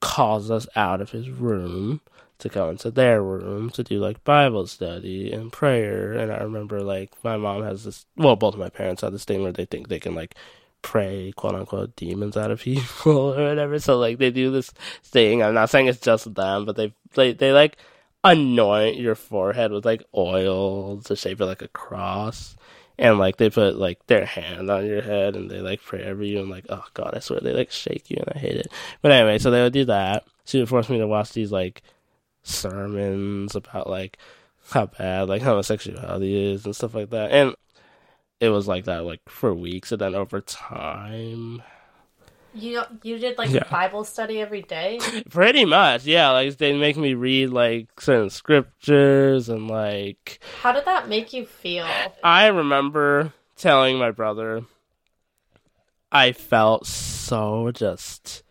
calls 0.00 0.50
us 0.50 0.66
out 0.74 1.00
of 1.00 1.10
his 1.10 1.28
room 1.28 2.00
to 2.38 2.48
go 2.48 2.68
into 2.70 2.90
their 2.90 3.22
room 3.22 3.70
to 3.70 3.82
do 3.82 3.98
like 3.98 4.24
Bible 4.24 4.66
study 4.66 5.32
and 5.32 5.52
prayer. 5.52 6.12
And 6.12 6.32
I 6.32 6.38
remember 6.38 6.80
like 6.82 7.12
my 7.24 7.36
mom 7.36 7.62
has 7.62 7.84
this, 7.84 8.06
well, 8.16 8.36
both 8.36 8.54
of 8.54 8.60
my 8.60 8.68
parents 8.68 9.02
have 9.02 9.12
this 9.12 9.24
thing 9.24 9.42
where 9.42 9.52
they 9.52 9.64
think 9.64 9.88
they 9.88 10.00
can 10.00 10.14
like 10.14 10.34
pray 10.82 11.32
quote 11.32 11.54
unquote 11.54 11.96
demons 11.96 12.36
out 12.36 12.50
of 12.50 12.60
people 12.62 13.34
or 13.34 13.48
whatever. 13.48 13.78
So 13.78 13.98
like 13.98 14.18
they 14.18 14.30
do 14.30 14.50
this 14.50 14.70
thing. 15.02 15.42
I'm 15.42 15.54
not 15.54 15.70
saying 15.70 15.86
it's 15.86 16.00
just 16.00 16.34
them, 16.34 16.64
but 16.64 16.76
they 16.76 16.92
they 17.14 17.32
they 17.32 17.52
like 17.52 17.76
anoint 18.24 18.96
your 18.96 19.14
forehead 19.14 19.72
with 19.72 19.84
like 19.84 20.02
oil 20.14 20.98
to 21.02 21.16
shape 21.16 21.40
it 21.40 21.46
like 21.46 21.62
a 21.62 21.68
cross. 21.68 22.56
And 22.98 23.18
like 23.18 23.36
they 23.36 23.50
put 23.50 23.76
like 23.76 24.06
their 24.06 24.24
hand 24.24 24.70
on 24.70 24.86
your 24.86 25.02
head 25.02 25.36
and 25.36 25.50
they 25.50 25.60
like 25.60 25.82
pray 25.82 26.04
over 26.04 26.24
you 26.24 26.40
and 26.40 26.48
like 26.48 26.64
oh 26.70 26.84
god 26.94 27.14
I 27.14 27.18
swear 27.18 27.40
they 27.40 27.52
like 27.52 27.70
shake 27.70 28.10
you 28.10 28.16
and 28.18 28.34
I 28.34 28.38
hate 28.38 28.56
it. 28.56 28.72
But 29.02 29.12
anyway, 29.12 29.38
so 29.38 29.50
they 29.50 29.62
would 29.62 29.74
do 29.74 29.84
that. 29.86 30.24
She 30.44 30.58
would 30.58 30.68
force 30.68 30.88
me 30.88 30.98
to 30.98 31.06
watch 31.06 31.32
these 31.32 31.52
like 31.52 31.82
sermons 32.42 33.54
about 33.54 33.90
like 33.90 34.18
how 34.70 34.86
bad 34.86 35.28
like 35.28 35.42
homosexuality 35.42 36.52
is 36.52 36.64
and 36.64 36.74
stuff 36.74 36.94
like 36.94 37.10
that. 37.10 37.30
And 37.30 37.54
it 38.40 38.48
was 38.50 38.68
like 38.68 38.84
that 38.84 39.04
like 39.04 39.20
for 39.28 39.54
weeks 39.54 39.92
and 39.92 40.00
then 40.00 40.14
over 40.14 40.40
time 40.40 41.62
you 42.54 42.82
you 43.02 43.18
did 43.18 43.36
like 43.38 43.50
Yeah. 43.50 43.64
Bible 43.70 44.02
study 44.04 44.40
every 44.40 44.62
day. 44.62 44.98
pretty 45.30 45.64
much 45.64 46.04
yeah 46.06 46.30
like 46.30 46.56
they 46.56 46.76
make 46.76 46.96
me 46.96 47.14
read 47.14 47.50
like 47.50 48.00
certain 48.00 48.30
scriptures 48.30 49.48
and 49.48 49.68
like 49.68 50.38
How 50.62 50.72
did 50.72 50.84
that 50.86 51.08
make 51.08 51.32
you 51.32 51.44
feel? 51.46 51.86
i 52.24 52.46
remember 52.46 53.32
telling 53.56 53.98
my 53.98 54.10
brother 54.10 54.62
i 56.12 56.32
felt 56.32 56.86
so 56.86 57.70
just 57.72 58.42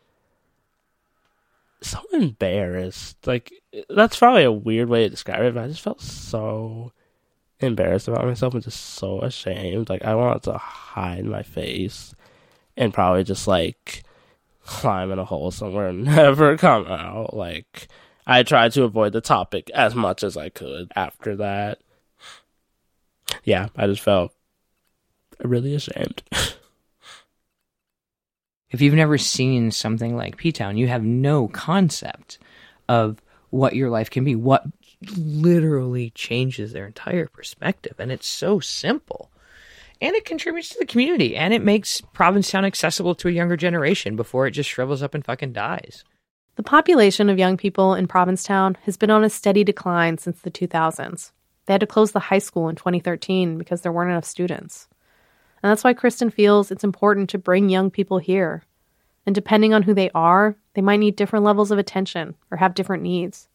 so 1.82 2.00
embarrassed 2.14 3.16
like 3.28 3.52
that's 3.90 4.18
probably 4.18 4.44
a 4.44 4.52
weird 4.52 4.90
way 4.90 5.04
to 5.04 5.10
describe 5.10 5.42
it 5.44 5.54
but 5.54 5.64
i 5.64 5.68
just 5.68 5.82
felt 5.82 6.02
so 6.02 6.92
embarrassed 7.62 8.08
about 8.08 8.26
myself 8.26 8.54
and 8.54 8.64
just 8.64 8.80
so 8.80 9.22
ashamed 9.22 9.90
like 9.90 10.04
i 10.04 10.14
wanted 10.14 10.44
to 10.44 10.58
hide 10.58 11.24
my 11.24 11.42
face 11.42 12.14
and 12.78 12.94
probably 12.94 13.24
just 13.24 13.48
like 13.48 14.04
climb 14.66 15.12
in 15.12 15.20
a 15.20 15.26
hole 15.26 15.52
somewhere 15.52 15.88
and 15.88 16.04
never 16.06 16.58
come 16.58 16.88
out. 16.88 17.34
Like 17.34 17.88
I 18.28 18.44
tried 18.44 18.74
to 18.74 18.84
avoid 18.84 19.14
the 19.14 19.22
topic 19.22 19.70
as 19.74 19.96
much 19.96 20.24
as 20.24 20.36
I 20.36 20.50
could 20.50 20.92
after 20.96 21.36
that. 21.38 21.80
Yeah, 23.44 23.68
I 23.76 23.88
just 23.88 24.02
felt 24.02 24.34
really 25.44 25.76
ashamed. 25.76 26.24
If 28.72 28.82
you've 28.82 28.96
never 28.96 29.18
seen 29.18 29.72
something 29.72 30.18
like 30.18 30.36
P 30.36 30.52
Town, 30.52 30.76
you 30.76 30.88
have 30.88 31.04
no 31.04 31.48
concept 31.48 32.40
of 32.90 33.22
what 33.50 33.74
your 33.74 33.90
life 33.90 34.10
can 34.10 34.26
be, 34.26 34.36
what 34.36 34.66
literally 35.18 36.12
changes 36.12 36.74
their 36.74 36.88
entire 36.88 37.28
perspective. 37.28 37.96
And 38.00 38.12
it's 38.12 38.28
so 38.28 38.60
simple. 38.60 39.32
And 40.02 40.16
it 40.16 40.26
contributes 40.26 40.70
to 40.70 40.80
the 40.80 40.86
community 40.86 41.36
and 41.36 41.54
it 41.54 41.64
makes 41.64 42.02
Provincetown 42.02 42.66
accessible 42.66 43.16
to 43.16 43.28
a 43.28 43.32
younger 43.32 43.56
generation 43.56 44.16
before 44.16 44.46
it 44.46 44.52
just 44.52 44.70
shrivels 44.70 45.02
up 45.02 45.14
and 45.14 45.24
fucking 45.24 45.54
dies. 45.54 46.04
The 46.56 46.64
population 46.64 47.30
of 47.30 47.38
young 47.38 47.58
people 47.58 47.94
in 47.94 48.08
Provincetown 48.08 48.78
has 48.84 48.98
been 48.98 49.12
on 49.12 49.24
a 49.24 49.30
steady 49.30 49.64
decline 49.64 50.18
since 50.18 50.40
the 50.40 50.52
2000s. 50.52 51.32
They 51.66 51.74
had 51.74 51.82
to 51.82 51.88
close 51.88 52.12
the 52.12 52.20
high 52.20 52.40
school 52.40 52.70
in 52.70 52.76
2013 52.76 53.58
because 53.58 53.82
there 53.82 53.92
weren't 53.92 54.12
enough 54.12 54.26
students. 54.26 54.88
And 55.64 55.72
that's 55.72 55.84
why 55.84 55.94
Kristen 55.94 56.30
feels 56.30 56.72
it's 56.72 56.84
important 56.84 57.30
to 57.32 57.38
bring 57.38 57.70
young 57.70 57.90
people 57.90 58.20
here. 58.20 58.64
And 59.26 59.34
depending 59.34 59.74
on 59.74 59.84
who 59.84 59.94
they 59.94 60.12
are, 60.12 60.56
they 60.76 60.82
might 60.82 61.00
need 61.00 61.16
different 61.16 61.44
levels 61.44 61.72
of 61.72 61.80
attention 61.80 62.36
or 62.52 62.58
have 62.58 62.76
different 62.76 63.04
needs. 63.04 63.50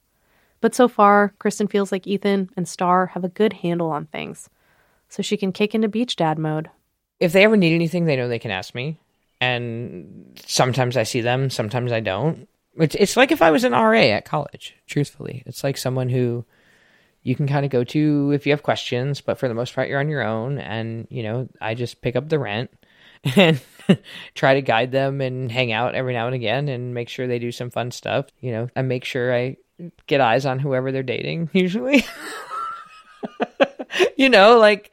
But 0.60 0.74
so 0.74 0.88
far, 0.88 1.34
Kristen 1.38 1.68
feels 1.68 1.90
like 1.90 2.06
Ethan 2.06 2.50
and 2.56 2.68
Star 2.68 3.06
have 3.06 3.24
a 3.24 3.28
good 3.28 3.54
handle 3.54 3.90
on 3.90 4.06
things, 4.06 4.50
so 5.08 5.22
she 5.22 5.36
can 5.36 5.52
kick 5.52 5.74
into 5.74 5.88
beach 5.88 6.16
dad 6.16 6.38
mode. 6.38 6.70
If 7.18 7.32
they 7.32 7.44
ever 7.44 7.56
need 7.56 7.74
anything, 7.74 8.04
they 8.04 8.16
know 8.16 8.28
they 8.28 8.38
can 8.38 8.50
ask 8.50 8.74
me. 8.74 8.98
And 9.40 10.38
sometimes 10.44 10.96
I 10.96 11.04
see 11.04 11.22
them, 11.22 11.50
sometimes 11.50 11.92
I 11.92 12.00
don't. 12.00 12.48
It's, 12.76 12.94
it's 12.94 13.16
like 13.16 13.32
if 13.32 13.42
I 13.42 13.50
was 13.50 13.64
an 13.64 13.72
RA 13.72 14.00
at 14.00 14.24
college, 14.24 14.76
truthfully. 14.86 15.42
It's 15.46 15.64
like 15.64 15.76
someone 15.76 16.08
who 16.08 16.44
you 17.22 17.34
can 17.34 17.46
kind 17.46 17.64
of 17.64 17.70
go 17.70 17.84
to 17.84 18.32
if 18.32 18.46
you 18.46 18.52
have 18.52 18.62
questions, 18.62 19.20
but 19.20 19.38
for 19.38 19.48
the 19.48 19.54
most 19.54 19.74
part, 19.74 19.88
you're 19.88 20.00
on 20.00 20.08
your 20.08 20.22
own. 20.22 20.58
And, 20.58 21.06
you 21.10 21.22
know, 21.22 21.48
I 21.60 21.74
just 21.74 22.00
pick 22.00 22.16
up 22.16 22.28
the 22.28 22.38
rent 22.38 22.70
and 23.36 23.60
try 24.34 24.54
to 24.54 24.62
guide 24.62 24.92
them 24.92 25.20
and 25.20 25.50
hang 25.50 25.72
out 25.72 25.94
every 25.94 26.14
now 26.14 26.26
and 26.26 26.34
again 26.34 26.68
and 26.68 26.94
make 26.94 27.08
sure 27.08 27.26
they 27.26 27.38
do 27.38 27.52
some 27.52 27.70
fun 27.70 27.90
stuff. 27.90 28.26
You 28.40 28.52
know, 28.52 28.70
I 28.76 28.82
make 28.82 29.04
sure 29.04 29.34
I 29.34 29.56
get 30.06 30.20
eyes 30.20 30.46
on 30.46 30.58
whoever 30.58 30.92
they're 30.92 31.02
dating, 31.02 31.50
usually. 31.54 32.04
you 34.16 34.28
know, 34.28 34.58
like 34.58 34.92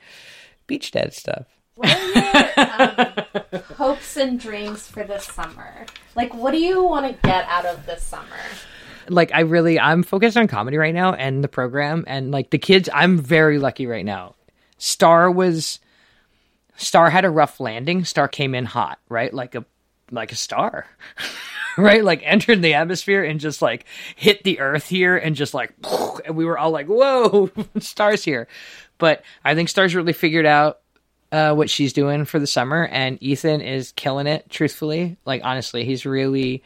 beach 0.68 0.92
dad 0.92 1.14
stuff. 1.14 1.46
Um, 1.84 3.14
hopes 3.76 4.18
and 4.18 4.40
dreams 4.40 4.88
for 4.88 5.04
this 5.04 5.26
summer. 5.26 5.86
Like, 6.16 6.34
what 6.34 6.52
do 6.52 6.58
you 6.58 6.84
want 6.84 7.06
to 7.08 7.28
get 7.28 7.46
out 7.48 7.66
of 7.66 7.86
this 7.86 8.04
summer? 8.04 8.26
Like 9.10 9.32
I 9.34 9.42
really 9.42 9.80
I'm 9.80 10.04
focused 10.04 10.36
on 10.36 10.48
comedy 10.48 10.78
right 10.78 10.94
now 10.94 11.14
and 11.14 11.44
the 11.44 11.48
program 11.48 12.04
and 12.08 12.32
like 12.32 12.50
the 12.50 12.58
kids 12.58 12.90
I'm 12.94 13.18
very 13.18 13.58
lucky 13.58 13.86
right 13.86 14.04
now. 14.04 14.36
Star 14.78 15.32
was 15.32 15.80
Star 16.76 17.10
had 17.10 17.26
a 17.26 17.30
rough 17.30 17.60
landing. 17.60 18.04
Star 18.04 18.28
came 18.28 18.54
in 18.54 18.66
hot, 18.66 19.00
right? 19.10 19.34
Like 19.34 19.56
a 19.56 19.66
like 20.12 20.32
a 20.32 20.36
star. 20.36 20.88
right? 21.82 22.04
Like 22.04 22.22
entered 22.24 22.62
the 22.62 22.74
atmosphere 22.74 23.24
and 23.24 23.40
just 23.40 23.62
like 23.62 23.86
hit 24.16 24.44
the 24.44 24.60
earth 24.60 24.88
here 24.88 25.16
and 25.16 25.36
just 25.36 25.54
like 25.54 25.74
and 26.26 26.36
we 26.36 26.46
were 26.46 26.58
all 26.58 26.72
like, 26.72 26.88
"Whoa, 26.88 27.52
Star's 27.80 28.24
here." 28.24 28.48
But 28.98 29.24
I 29.46 29.54
think 29.54 29.70
Star's 29.70 29.94
really 29.94 30.14
figured 30.14 30.48
out 30.48 30.80
uh, 31.32 31.54
what 31.54 31.70
she's 31.70 31.94
doing 31.94 32.26
for 32.26 32.40
the 32.40 32.48
summer, 32.48 32.88
and 32.88 33.22
Ethan 33.22 33.62
is 33.62 33.92
killing 33.92 34.26
it. 34.26 34.50
Truthfully, 34.50 35.18
like 35.26 35.42
honestly, 35.44 35.86
he's 35.86 36.06
really 36.06 36.64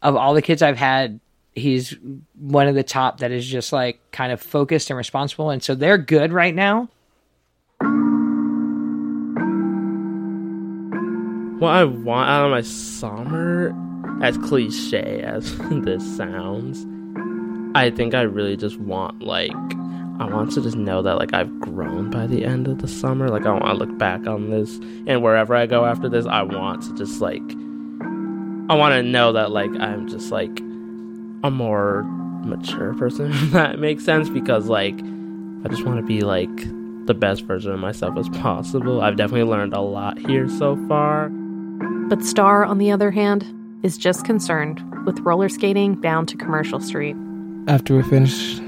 of 0.00 0.16
all 0.16 0.34
the 0.34 0.42
kids 0.42 0.62
I've 0.62 0.76
had, 0.76 1.18
he's 1.54 1.96
one 2.38 2.68
of 2.68 2.74
the 2.76 2.82
top 2.82 3.18
that 3.18 3.32
is 3.32 3.46
just 3.46 3.72
like 3.72 3.98
kind 4.12 4.32
of 4.32 4.40
focused 4.40 4.90
and 4.90 4.96
responsible, 4.96 5.50
and 5.50 5.62
so 5.62 5.74
they're 5.74 5.98
good 5.98 6.32
right 6.32 6.54
now. 6.54 6.88
What 11.58 11.70
I 11.70 11.84
want 11.84 12.28
out 12.28 12.44
of 12.44 12.50
my 12.50 12.62
summer, 12.62 13.72
as 14.22 14.38
cliche 14.38 15.20
as 15.22 15.56
this 15.70 16.16
sounds, 16.16 16.86
I 17.74 17.90
think 17.90 18.14
I 18.14 18.22
really 18.22 18.56
just 18.56 18.78
want 18.78 19.22
like 19.22 19.52
I 20.20 20.26
want 20.26 20.52
to 20.52 20.62
just 20.62 20.76
know 20.76 21.02
that 21.02 21.16
like 21.16 21.32
I've 21.32 21.58
grown 21.60 22.10
by 22.10 22.26
the 22.26 22.44
end 22.44 22.68
of 22.68 22.78
the 22.78 22.88
summer. 22.88 23.28
Like 23.28 23.46
I 23.46 23.50
want 23.50 23.64
to 23.64 23.74
look 23.74 23.98
back 23.98 24.26
on 24.26 24.50
this 24.50 24.78
and 25.06 25.22
wherever 25.22 25.54
I 25.54 25.66
go 25.66 25.84
after 25.84 26.08
this, 26.08 26.26
I 26.26 26.42
want 26.42 26.82
to 26.82 26.94
just 26.94 27.20
like 27.20 27.42
I 28.68 28.74
want 28.74 28.94
to 28.94 29.02
know 29.02 29.32
that 29.32 29.50
like 29.50 29.70
I'm 29.80 30.08
just 30.08 30.30
like 30.30 30.60
a 31.42 31.50
more 31.50 32.04
mature 32.44 32.94
person 32.94 33.30
that 33.50 33.78
makes 33.78 34.04
sense 34.04 34.28
because 34.28 34.66
like 34.66 34.94
I 35.64 35.68
just 35.68 35.84
want 35.84 35.98
to 35.98 36.06
be 36.06 36.20
like 36.20 36.54
the 37.06 37.14
best 37.14 37.42
version 37.44 37.72
of 37.72 37.80
myself 37.80 38.16
as 38.16 38.28
possible. 38.28 39.00
I've 39.00 39.16
definitely 39.16 39.50
learned 39.50 39.74
a 39.74 39.80
lot 39.80 40.18
here 40.18 40.48
so 40.48 40.76
far. 40.86 41.30
But 41.30 42.22
Star, 42.24 42.64
on 42.64 42.78
the 42.78 42.90
other 42.90 43.10
hand, 43.10 43.44
is 43.82 43.98
just 43.98 44.24
concerned 44.24 44.80
with 45.04 45.18
roller 45.20 45.48
skating 45.48 46.00
down 46.00 46.26
to 46.26 46.36
Commercial 46.36 46.80
Street. 46.80 47.16
After 47.66 47.96
we 47.96 48.02
finish, 48.02 48.58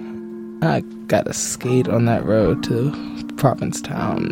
I 0.62 0.80
gotta 1.06 1.32
skate 1.32 1.88
on 1.88 2.04
that 2.06 2.24
road 2.24 2.62
to 2.64 2.92
Provincetown. 3.36 4.24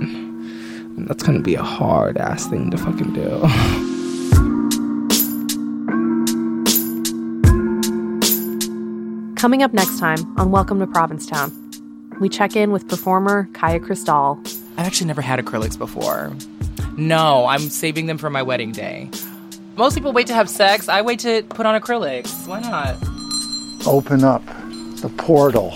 And 0.97 1.09
that's 1.09 1.23
gonna 1.23 1.41
be 1.41 1.55
a 1.55 1.63
hard 1.63 2.19
ass 2.19 2.47
thing 2.47 2.71
to 2.71 2.79
fucking 2.79 3.13
do. 3.13 3.43
Coming 9.37 9.65
up 9.65 9.73
next 9.73 9.99
time 9.99 10.19
on 10.39 10.53
Welcome 10.53 10.79
to 10.79 10.87
Provincetown, 10.87 11.51
we 12.21 12.29
check 12.29 12.55
in 12.55 12.71
with 12.71 12.89
performer 12.89 13.49
Kaya 13.55 13.81
Cristal. 13.81 14.39
I've 14.77 14.87
actually 14.87 15.09
never 15.09 15.21
had 15.21 15.41
acrylics 15.41 15.77
before. 15.77 16.33
No, 16.97 17.47
I'm 17.47 17.63
saving 17.63 18.07
them 18.07 18.19
for 18.19 18.31
my 18.31 18.43
wedding 18.43 18.71
day. 18.71 19.11
Most 19.77 19.95
people 19.95 20.13
wait 20.13 20.27
to 20.27 20.35
have 20.35 20.51
sex. 20.51 20.89
I 20.89 21.01
wait 21.01 21.21
to 21.21 21.43
put 21.45 21.65
on 21.65 21.81
acrylics. 21.81 22.47
Why 22.47 22.61
not? 22.61 22.97
Open 23.87 24.23
up 24.23 24.45
the 25.01 25.11
portal 25.17 25.75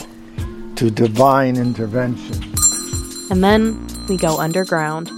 to 0.76 0.90
divine 0.90 1.56
intervention. 1.56 2.52
And 3.30 3.42
then 3.42 3.86
we 4.08 4.18
go 4.18 4.38
underground. 4.38 5.10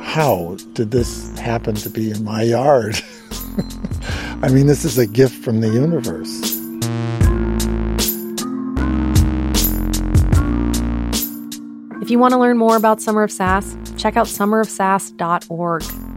How 0.00 0.56
did 0.72 0.90
this 0.90 1.38
happen 1.38 1.74
to 1.76 1.90
be 1.90 2.10
in 2.10 2.24
my 2.24 2.42
yard? 2.42 2.96
I 4.42 4.48
mean, 4.48 4.66
this 4.66 4.84
is 4.84 4.98
a 4.98 5.06
gift 5.06 5.44
from 5.44 5.60
the 5.60 5.68
universe. 5.68 6.40
If 12.02 12.10
you 12.10 12.18
want 12.18 12.32
to 12.32 12.38
learn 12.38 12.56
more 12.58 12.76
about 12.76 13.00
Summer 13.00 13.22
of 13.22 13.30
Sass, 13.30 13.76
check 13.96 14.16
out 14.16 14.26
summerofsass.org. 14.26 16.11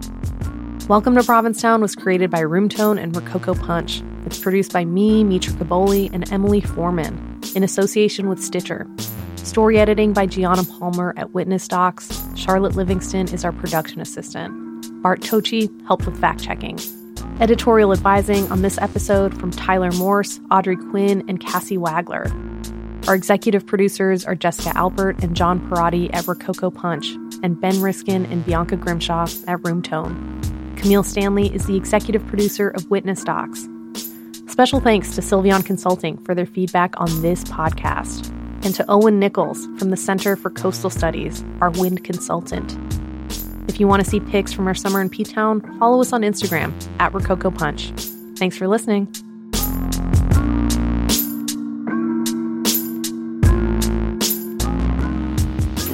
Welcome 0.87 1.15
to 1.15 1.23
Provincetown 1.23 1.81
was 1.81 1.95
created 1.95 2.29
by 2.29 2.41
Roomtone 2.41 3.01
and 3.01 3.15
Rococo 3.15 3.55
Punch. 3.55 4.03
It's 4.27 4.37
produced 4.37 4.71
by 4.71 4.85
me, 4.85 5.23
Mitra 5.23 5.53
Kaboli, 5.53 6.13
and 6.13 6.31
Emily 6.31 6.61
Foreman 6.61 7.41
in 7.55 7.63
association 7.63 8.29
with 8.29 8.39
Stitcher. 8.39 8.85
Story 9.37 9.79
editing 9.79 10.13
by 10.13 10.27
Gianna 10.27 10.63
Palmer 10.63 11.15
at 11.17 11.31
Witness 11.31 11.67
Docs. 11.67 12.21
Charlotte 12.35 12.75
Livingston 12.75 13.33
is 13.33 13.43
our 13.43 13.51
production 13.51 13.99
assistant. 13.99 14.53
Bart 15.01 15.21
Tochi 15.21 15.71
helped 15.87 16.05
with 16.05 16.21
fact 16.21 16.43
checking. 16.43 16.79
Editorial 17.39 17.91
advising 17.91 18.47
on 18.51 18.61
this 18.61 18.77
episode 18.77 19.35
from 19.39 19.49
Tyler 19.49 19.91
Morse, 19.93 20.39
Audrey 20.51 20.77
Quinn, 20.77 21.23
and 21.27 21.39
Cassie 21.39 21.79
Wagler. 21.79 22.27
Our 23.07 23.15
executive 23.15 23.65
producers 23.65 24.23
are 24.23 24.35
Jessica 24.35 24.77
Albert 24.77 25.23
and 25.23 25.35
John 25.35 25.67
Perotti 25.67 26.13
at 26.13 26.27
Rococo 26.27 26.69
Punch, 26.69 27.07
and 27.41 27.59
Ben 27.59 27.81
Riskin 27.81 28.27
and 28.27 28.45
Bianca 28.45 28.75
Grimshaw 28.75 29.23
at 29.47 29.57
Roomtone. 29.63 30.54
Camille 30.85 31.01
Stanley 31.01 31.51
is 31.51 31.65
the 31.65 31.75
executive 31.75 32.23
producer 32.27 32.69
of 32.69 32.91
Witness 32.91 33.23
Docs. 33.23 33.67
Special 34.45 34.79
thanks 34.79 35.15
to 35.15 35.21
Sylveon 35.21 35.65
Consulting 35.65 36.15
for 36.25 36.35
their 36.35 36.45
feedback 36.45 36.93
on 37.01 37.23
this 37.23 37.43
podcast, 37.45 38.29
and 38.63 38.75
to 38.75 38.85
Owen 38.87 39.17
Nichols 39.17 39.65
from 39.79 39.89
the 39.89 39.97
Center 39.97 40.35
for 40.35 40.51
Coastal 40.51 40.91
Studies, 40.91 41.43
our 41.59 41.71
wind 41.71 42.03
consultant. 42.03 42.77
If 43.67 43.79
you 43.79 43.87
want 43.87 44.03
to 44.03 44.07
see 44.07 44.19
pics 44.19 44.53
from 44.53 44.67
our 44.67 44.75
summer 44.75 45.01
in 45.01 45.09
P 45.09 45.23
Town, 45.23 45.61
follow 45.79 46.01
us 46.01 46.13
on 46.13 46.21
Instagram 46.21 46.71
at 46.99 47.11
Rococo 47.15 47.49
Punch. 47.49 47.89
Thanks 48.37 48.55
for 48.55 48.67
listening. 48.67 49.11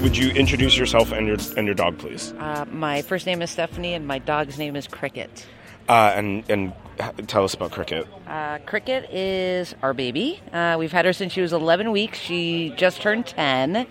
Would 0.01 0.17
you 0.17 0.31
introduce 0.31 0.75
yourself 0.75 1.11
and 1.11 1.27
your 1.27 1.37
and 1.55 1.67
your 1.67 1.75
dog, 1.75 1.99
please? 1.99 2.33
Uh, 2.39 2.65
my 2.71 3.03
first 3.03 3.27
name 3.27 3.43
is 3.43 3.51
Stephanie, 3.51 3.93
and 3.93 4.07
my 4.07 4.17
dog's 4.17 4.57
name 4.57 4.75
is 4.75 4.87
Cricket. 4.87 5.45
Uh, 5.87 6.11
and 6.15 6.43
and 6.49 6.73
tell 7.27 7.43
us 7.43 7.53
about 7.53 7.71
Cricket. 7.71 8.07
Uh, 8.25 8.57
Cricket 8.65 9.13
is 9.13 9.75
our 9.83 9.93
baby. 9.93 10.41
Uh, 10.51 10.75
we've 10.79 10.91
had 10.91 11.05
her 11.05 11.13
since 11.13 11.33
she 11.33 11.41
was 11.41 11.53
11 11.53 11.91
weeks. 11.91 12.17
She 12.17 12.73
just 12.77 12.99
turned 12.99 13.27
10, 13.27 13.85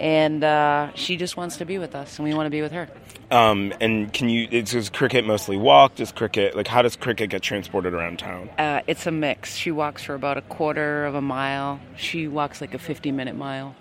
and 0.00 0.44
uh, 0.44 0.92
she 0.94 1.16
just 1.16 1.38
wants 1.38 1.56
to 1.56 1.64
be 1.64 1.78
with 1.78 1.94
us, 1.94 2.18
and 2.18 2.28
we 2.28 2.34
want 2.34 2.44
to 2.44 2.50
be 2.50 2.60
with 2.60 2.72
her. 2.72 2.90
Um, 3.30 3.72
and 3.80 4.12
can 4.12 4.28
you? 4.28 4.46
Does 4.46 4.90
Cricket 4.90 5.24
mostly 5.24 5.56
walk? 5.56 5.94
Does 5.94 6.12
Cricket 6.12 6.54
like 6.54 6.68
how 6.68 6.82
does 6.82 6.94
Cricket 6.94 7.30
get 7.30 7.40
transported 7.40 7.94
around 7.94 8.18
town? 8.18 8.50
Uh, 8.58 8.82
it's 8.86 9.06
a 9.06 9.10
mix. 9.10 9.56
She 9.56 9.70
walks 9.70 10.02
for 10.02 10.14
about 10.14 10.36
a 10.36 10.42
quarter 10.42 11.06
of 11.06 11.14
a 11.14 11.22
mile. 11.22 11.80
She 11.96 12.28
walks 12.28 12.60
like 12.60 12.74
a 12.74 12.78
50 12.78 13.12
minute 13.12 13.34
mile. 13.34 13.74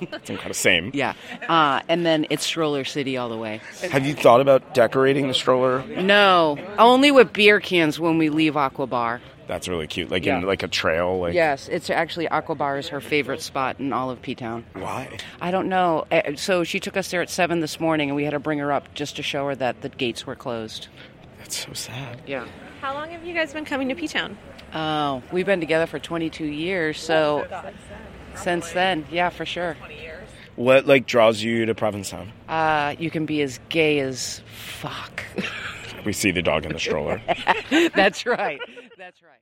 It's 0.00 0.28
kind 0.30 0.50
of 0.50 0.56
same. 0.56 0.90
Yeah, 0.94 1.14
uh, 1.48 1.80
and 1.88 2.04
then 2.04 2.26
it's 2.28 2.44
stroller 2.44 2.84
city 2.84 3.16
all 3.16 3.28
the 3.28 3.36
way. 3.36 3.60
Have 3.90 4.04
you 4.04 4.14
thought 4.14 4.40
about 4.40 4.74
decorating 4.74 5.28
the 5.28 5.34
stroller? 5.34 5.84
No, 5.86 6.58
only 6.78 7.12
with 7.12 7.32
beer 7.32 7.60
cans 7.60 8.00
when 8.00 8.18
we 8.18 8.28
leave 8.28 8.56
Aqua 8.56 8.86
Bar. 8.88 9.20
That's 9.46 9.68
really 9.68 9.86
cute. 9.86 10.10
Like 10.10 10.24
Yeah. 10.24 10.38
in 10.38 10.44
like 10.46 10.62
a 10.64 10.68
trail. 10.68 11.20
Like 11.20 11.34
Yes, 11.34 11.68
it's 11.68 11.88
actually 11.90 12.26
Aqua 12.28 12.54
Bar 12.56 12.78
is 12.78 12.88
her 12.88 13.00
favorite 13.00 13.42
spot 13.42 13.78
in 13.80 13.92
all 13.92 14.10
of 14.10 14.20
P 14.22 14.34
Town. 14.34 14.64
Why? 14.72 15.08
I 15.40 15.50
don't 15.52 15.68
know. 15.68 16.04
Uh, 16.10 16.34
So 16.36 16.64
she 16.64 16.80
took 16.80 16.96
us 16.96 17.10
there 17.10 17.22
at 17.22 17.30
seven 17.30 17.60
this 17.60 17.78
morning, 17.78 18.08
and 18.08 18.16
we 18.16 18.24
had 18.24 18.30
to 18.30 18.38
bring 18.40 18.58
her 18.58 18.72
up 18.72 18.92
just 18.94 19.16
to 19.16 19.22
show 19.22 19.46
her 19.46 19.54
that 19.56 19.82
the 19.82 19.88
gates 19.88 20.26
were 20.26 20.36
closed. 20.36 20.88
That's 21.38 21.64
so 21.64 21.72
sad. 21.74 22.22
Yeah. 22.26 22.46
How 22.80 22.94
long 22.94 23.10
have 23.10 23.24
you 23.24 23.34
guys 23.34 23.52
been 23.52 23.64
coming 23.64 23.88
to 23.88 23.94
P 23.94 24.08
Town? 24.08 24.36
Oh, 24.74 25.22
we've 25.32 25.44
been 25.46 25.60
together 25.60 25.86
for 25.86 25.98
22 25.98 26.44
years, 26.46 26.98
so 26.98 27.46
since 28.36 28.72
then, 28.72 29.06
yeah, 29.10 29.30
for 29.30 29.46
sure. 29.46 29.76
What 30.56 30.86
like 30.86 31.06
draws 31.06 31.42
you 31.42 31.66
to 31.66 31.74
Provincetown? 31.74 32.32
Uh, 32.48 32.94
you 32.98 33.10
can 33.10 33.26
be 33.26 33.42
as 33.42 33.58
gay 33.68 34.00
as 34.00 34.42
fuck. 34.46 35.24
We 36.04 36.12
see 36.12 36.30
the 36.30 36.42
dog 36.42 36.66
in 36.66 36.72
the 36.72 36.78
stroller. 36.78 37.22
That's 37.94 38.26
right. 38.26 38.60
That's 38.98 39.22
right. 39.22 39.41